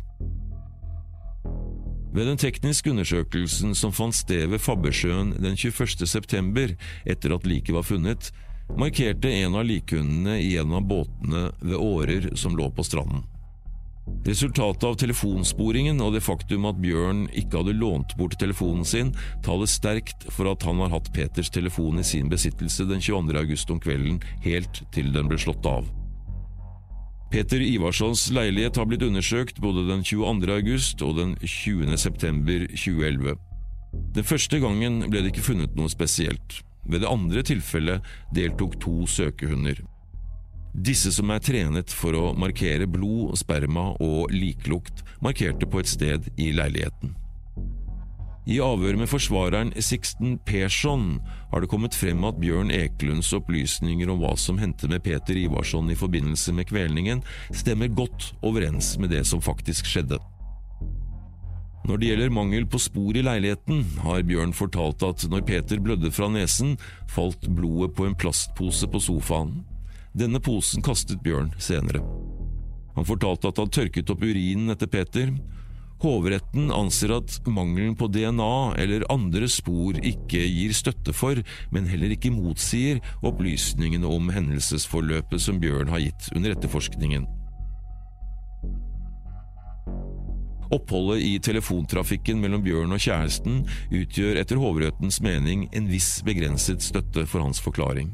Ved 2.12 2.26
den 2.28 2.36
tekniske 2.36 2.90
undersøkelsen 2.92 3.72
som 3.74 3.92
fant 3.96 4.16
sted 4.16 4.50
ved 4.52 4.60
Fabbesjøen 4.60 5.32
den 5.40 5.56
21. 5.56 6.04
september, 6.06 6.74
etter 7.08 7.32
at 7.32 7.46
liket 7.48 7.72
var 7.72 7.86
funnet, 7.88 8.28
markerte 8.76 9.32
en 9.32 9.56
av 9.56 9.64
likhundene 9.64 10.36
i 10.40 10.56
en 10.60 10.74
av 10.76 10.84
båtene 10.88 11.46
ved 11.62 11.78
årer 11.78 12.28
som 12.36 12.56
lå 12.56 12.68
på 12.76 12.84
stranden. 12.84 13.24
Resultatet 14.26 14.84
av 14.84 14.98
telefonsporingen 14.98 16.02
og 16.02 16.12
det 16.16 16.24
faktum 16.26 16.66
at 16.68 16.80
Bjørn 16.82 17.24
ikke 17.38 17.62
hadde 17.62 17.78
lånt 17.78 18.12
bort 18.18 18.36
telefonen 18.38 18.84
sin, 18.84 19.14
taler 19.46 19.70
sterkt 19.70 20.26
for 20.28 20.50
at 20.50 20.66
han 20.68 20.82
har 20.82 20.92
hatt 20.92 21.12
Peters 21.14 21.50
telefon 21.54 22.02
i 22.02 22.06
sin 22.06 22.28
besittelse 22.30 22.86
den 22.90 23.00
22. 23.00 23.38
august 23.40 23.72
om 23.72 23.80
kvelden, 23.80 24.20
helt 24.44 24.84
til 24.92 25.14
den 25.14 25.30
ble 25.32 25.40
slått 25.40 25.64
av. 25.70 25.88
Peter 27.32 27.62
Ivarssons 27.64 28.26
leilighet 28.28 28.76
har 28.76 28.84
blitt 28.84 29.02
undersøkt 29.06 29.60
både 29.64 29.86
den 29.88 30.02
22. 30.04 30.50
august 30.52 31.00
og 31.00 31.14
den 31.16 31.30
20. 31.40 31.94
september 31.96 32.66
2011. 32.74 33.38
Den 34.12 34.26
første 34.28 34.60
gangen 34.60 34.98
ble 35.06 35.22
det 35.22 35.32
ikke 35.32 35.46
funnet 35.46 35.72
noe 35.78 35.88
spesielt. 35.88 36.58
Ved 36.84 37.00
det 37.00 37.08
andre 37.08 37.40
tilfellet 37.48 38.04
deltok 38.36 38.76
to 38.84 39.06
søkehunder. 39.08 39.80
Disse 40.76 41.08
som 41.16 41.32
er 41.32 41.40
trenet 41.40 41.96
for 41.96 42.12
å 42.20 42.34
markere 42.36 42.84
blod, 42.84 43.32
sperma 43.40 43.94
og 43.96 44.28
liklukt, 44.36 45.00
markerte 45.24 45.64
på 45.64 45.80
et 45.80 45.88
sted 45.88 46.28
i 46.36 46.52
leiligheten. 46.52 47.16
I 48.42 48.56
avhør 48.58 48.96
med 48.98 49.06
forsvareren 49.06 49.68
Sixten 49.78 50.34
Persson 50.42 51.20
har 51.52 51.62
det 51.62 51.68
kommet 51.70 51.94
frem 51.94 52.24
at 52.26 52.40
Bjørn 52.42 52.72
Ekelunds 52.74 53.30
opplysninger 53.36 54.10
om 54.10 54.18
hva 54.18 54.32
som 54.40 54.58
hendte 54.58 54.90
med 54.90 55.04
Peter 55.06 55.38
Ivarsson 55.38 55.92
i 55.92 55.98
forbindelse 55.98 56.54
med 56.56 56.66
kvelningen, 56.72 57.22
stemmer 57.54 57.92
godt 57.94 58.32
overens 58.42 58.96
med 58.98 59.14
det 59.14 59.22
som 59.30 59.42
faktisk 59.44 59.86
skjedde. 59.86 60.18
Når 61.86 61.98
det 61.98 62.08
gjelder 62.10 62.34
mangel 62.34 62.66
på 62.70 62.78
spor 62.82 63.14
i 63.18 63.22
leiligheten, 63.22 63.84
har 64.02 64.26
Bjørn 64.26 64.54
fortalt 64.54 65.02
at 65.06 65.22
når 65.30 65.46
Peter 65.46 65.78
blødde 65.82 66.10
fra 66.14 66.28
nesen, 66.30 66.76
falt 67.10 67.46
blodet 67.46 67.94
på 67.94 68.06
en 68.06 68.18
plastpose 68.18 68.90
på 68.90 69.02
sofaen. 69.02 69.60
Denne 70.18 70.42
posen 70.42 70.82
kastet 70.82 71.22
Bjørn 71.22 71.54
senere. 71.62 72.02
Han 72.94 73.06
fortalte 73.08 73.50
at 73.50 73.58
han 73.58 73.70
tørket 73.72 74.10
opp 74.12 74.22
urinen 74.22 74.74
etter 74.74 74.90
Peter. 74.90 75.30
Hovretten 76.02 76.72
anser 76.74 77.12
at 77.14 77.36
mangelen 77.46 77.94
på 77.94 78.08
DNA 78.10 78.74
eller 78.82 79.04
andre 79.12 79.46
spor 79.50 80.00
ikke 80.02 80.40
gir 80.40 80.74
støtte 80.74 81.14
for, 81.14 81.38
men 81.70 81.86
heller 81.86 82.10
ikke 82.16 82.32
motsier 82.34 82.98
opplysningene 83.22 84.08
om 84.10 84.32
hendelsesforløpet 84.34 85.44
som 85.44 85.62
Bjørn 85.62 85.92
har 85.92 86.02
gitt 86.02 86.32
under 86.34 86.56
etterforskningen. 86.56 87.28
Oppholdet 90.72 91.22
i 91.22 91.36
telefontrafikken 91.44 92.40
mellom 92.40 92.64
Bjørn 92.64 92.96
og 92.96 93.02
kjæresten 93.04 93.62
utgjør 93.92 94.40
etter 94.40 94.58
Hovrettens 94.58 95.20
mening 95.22 95.68
en 95.76 95.90
viss 95.92 96.16
begrenset 96.26 96.82
støtte 96.82 97.28
for 97.28 97.44
hans 97.44 97.60
forklaring. 97.62 98.10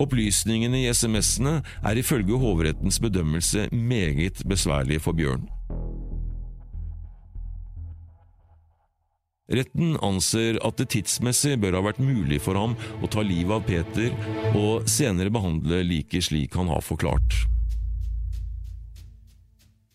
Opplysningene 0.00 0.80
i 0.80 0.90
SMS-ene 0.92 1.60
er 1.84 2.00
ifølge 2.00 2.38
Hovrettens 2.40 3.00
bedømmelse 3.02 3.68
meget 3.72 4.40
besværlige 4.48 5.02
for 5.04 5.16
Bjørn. 5.16 5.48
Retten 9.50 9.96
anser 10.06 10.60
at 10.62 10.78
det 10.78 10.92
tidsmessig 10.94 11.56
bør 11.60 11.80
ha 11.80 11.86
vært 11.88 12.02
mulig 12.02 12.38
for 12.44 12.54
ham 12.54 12.76
å 13.02 13.10
ta 13.10 13.24
livet 13.26 13.56
av 13.56 13.64
Peter 13.66 14.14
og 14.54 14.86
senere 14.88 15.32
behandle 15.34 15.82
liket 15.88 16.28
slik 16.28 16.54
han 16.54 16.70
har 16.70 16.84
forklart. 16.86 17.34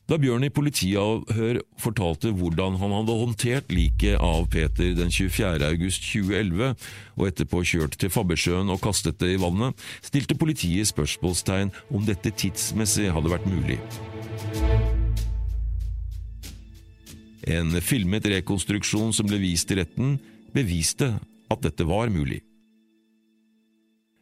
Da 0.05 0.19
Bjørn 0.21 0.45
i 0.45 0.51
politiavhør 0.53 1.57
fortalte 1.81 2.29
hvordan 2.37 2.75
han 2.77 2.91
hadde 2.93 3.13
håndtert 3.17 3.71
liket 3.73 4.19
av 4.21 4.43
Peter 4.53 4.91
den 4.93 5.09
24. 5.09 5.65
august 5.65 6.05
2011, 6.11 6.75
og 7.17 7.23
etterpå 7.25 7.63
kjørt 7.65 7.97
til 7.97 8.13
Fabbersjøen 8.13 8.69
og 8.69 8.83
kastet 8.85 9.17
det 9.23 9.31
i 9.33 9.39
vannet, 9.41 9.73
stilte 10.05 10.37
politiet 10.37 10.91
spørsmålstegn 10.91 11.73
om 11.89 12.05
dette 12.05 12.29
tidsmessig 12.37 13.09
hadde 13.15 13.33
vært 13.33 13.49
mulig. 13.49 13.79
En 17.49 17.73
filmet 17.81 18.29
rekonstruksjon 18.29 19.09
som 19.13 19.25
ble 19.25 19.41
vist 19.41 19.73
i 19.73 19.79
retten, 19.81 20.19
beviste 20.53 21.15
at 21.49 21.65
dette 21.65 21.85
var 21.89 22.13
mulig. 22.13 22.43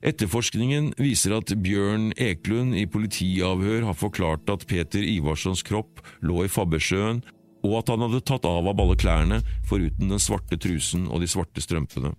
Etterforskningen 0.03 0.89
viser 0.99 1.37
at 1.37 1.53
Bjørn 1.63 2.09
Eklund 2.19 2.75
i 2.75 2.83
politiavhør 2.91 3.85
har 3.87 3.95
forklart 3.95 4.49
at 4.51 4.65
Peter 4.67 4.99
Ivarssons 4.99 5.63
kropp 5.63 6.01
lå 6.19 6.43
i 6.43 6.51
Fabbersjøen, 6.51 7.21
og 7.63 7.77
at 7.79 7.91
han 7.93 8.03
hadde 8.03 8.19
tatt 8.27 8.43
av 8.43 8.67
av 8.67 8.81
alle 8.83 8.97
klærne, 8.99 9.39
foruten 9.63 10.11
den 10.11 10.19
svarte 10.19 10.59
trusen 10.59 11.07
og 11.07 11.23
de 11.23 11.29
svarte 11.31 11.63
strømpene. 11.63 12.11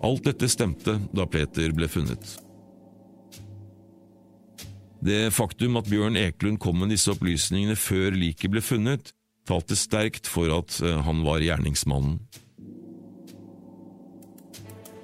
Alt 0.00 0.24
dette 0.24 0.48
stemte 0.48 0.96
da 1.12 1.26
Peter 1.28 1.74
ble 1.76 1.88
funnet. 1.92 2.38
Det 5.04 5.28
faktum 5.32 5.76
at 5.80 5.88
Bjørn 5.88 6.16
Eklund 6.20 6.60
kom 6.60 6.80
med 6.80 6.92
disse 6.92 7.12
opplysningene 7.12 7.76
før 7.76 8.16
liket 8.16 8.52
ble 8.52 8.64
funnet, 8.64 9.12
talte 9.48 9.76
sterkt 9.76 10.28
for 10.28 10.52
at 10.56 10.76
eh, 10.84 11.00
han 11.04 11.20
var 11.24 11.44
gjerningsmannen. 11.44 12.18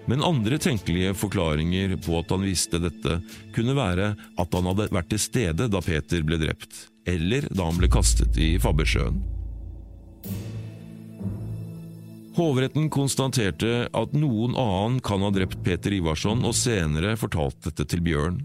Men 0.06 0.22
andre 0.22 0.58
tenkelige 0.62 1.14
forklaringer 1.18 1.96
på 1.98 2.20
at 2.20 2.30
han 2.30 2.44
visste 2.46 2.78
dette, 2.82 3.18
kunne 3.54 3.74
være 3.74 4.12
at 4.38 4.54
han 4.54 4.68
hadde 4.70 4.90
vært 4.94 5.10
til 5.10 5.22
stede 5.22 5.66
da 5.72 5.82
Peter 5.82 6.22
ble 6.26 6.38
drept, 6.42 6.86
eller 7.06 7.48
da 7.50 7.66
han 7.66 7.80
ble 7.80 7.90
kastet 7.90 8.38
i 8.38 8.54
Fabbersjøen. 8.62 9.18
Hovretten 12.36 12.90
konstaterte 12.92 13.86
at 13.96 14.12
noen 14.12 14.54
annen 14.60 15.00
kan 15.00 15.22
ha 15.24 15.30
drept 15.32 15.62
Peter 15.64 15.94
Ivarsson, 15.96 16.44
og 16.44 16.54
senere 16.54 17.16
fortalt 17.18 17.62
dette 17.64 17.86
til 17.88 18.04
Bjørn. 18.04 18.42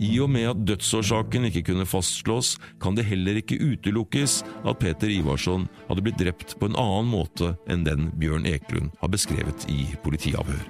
I 0.00 0.10
og 0.20 0.30
med 0.32 0.50
at 0.50 0.62
dødsårsaken 0.68 1.48
ikke 1.48 1.62
kunne 1.70 1.86
fastslås, 1.88 2.56
kan 2.82 2.96
det 2.96 3.06
heller 3.08 3.38
ikke 3.40 3.58
utelukkes 3.60 4.42
at 4.66 4.78
Peter 4.80 5.10
Ivarsson 5.12 5.68
hadde 5.88 6.04
blitt 6.04 6.20
drept 6.20 6.56
på 6.60 6.68
en 6.68 6.78
annen 6.80 7.08
måte 7.12 7.54
enn 7.70 7.86
den 7.86 8.10
Bjørn 8.20 8.48
Eklund 8.48 8.92
har 9.00 9.12
beskrevet 9.12 9.68
i 9.72 9.86
politiavhør. 10.04 10.64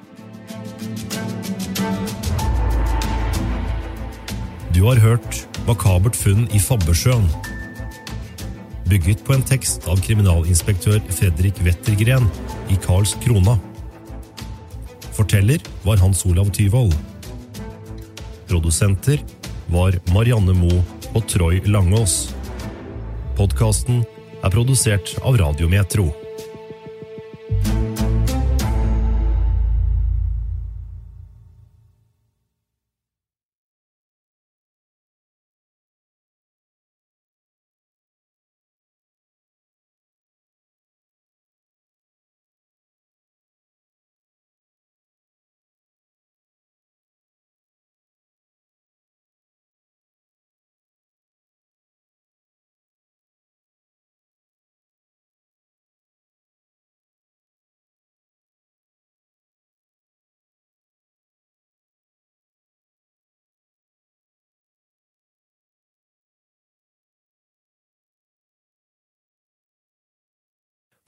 Du 4.76 4.84
har 4.84 5.00
hørt 5.00 5.46
Makabert 5.66 6.14
funn 6.14 6.44
i 6.54 6.60
Fabbersjøen. 6.62 7.24
Bygget 8.86 9.24
på 9.26 9.34
en 9.34 9.42
tekst 9.42 9.88
av 9.90 9.98
kriminalinspektør 10.04 11.00
Fredrik 11.10 11.58
Wettergren 11.66 12.28
i 12.70 12.78
Karls 12.84 13.16
Krona. 13.24 13.56
Forteller 15.16 15.64
var 15.82 15.98
Hans 15.98 16.22
Olav 16.28 16.52
Tyvold. 16.54 16.94
Produsenter 18.48 19.22
var 19.72 19.98
Marianne 20.14 20.54
Moe 20.56 20.82
og 21.14 21.24
Troy 21.30 21.60
Langås. 21.66 22.30
Podkasten 23.36 24.04
er 24.42 24.52
produsert 24.54 25.16
av 25.22 25.38
Radiometro. 25.40 26.25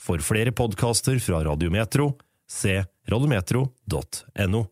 For 0.09 0.23
flere 0.25 0.53
podkaster 0.57 1.19
fra 1.21 1.43
Radiometro, 1.45 2.15
se 2.49 2.85
radiometro.no. 3.05 4.67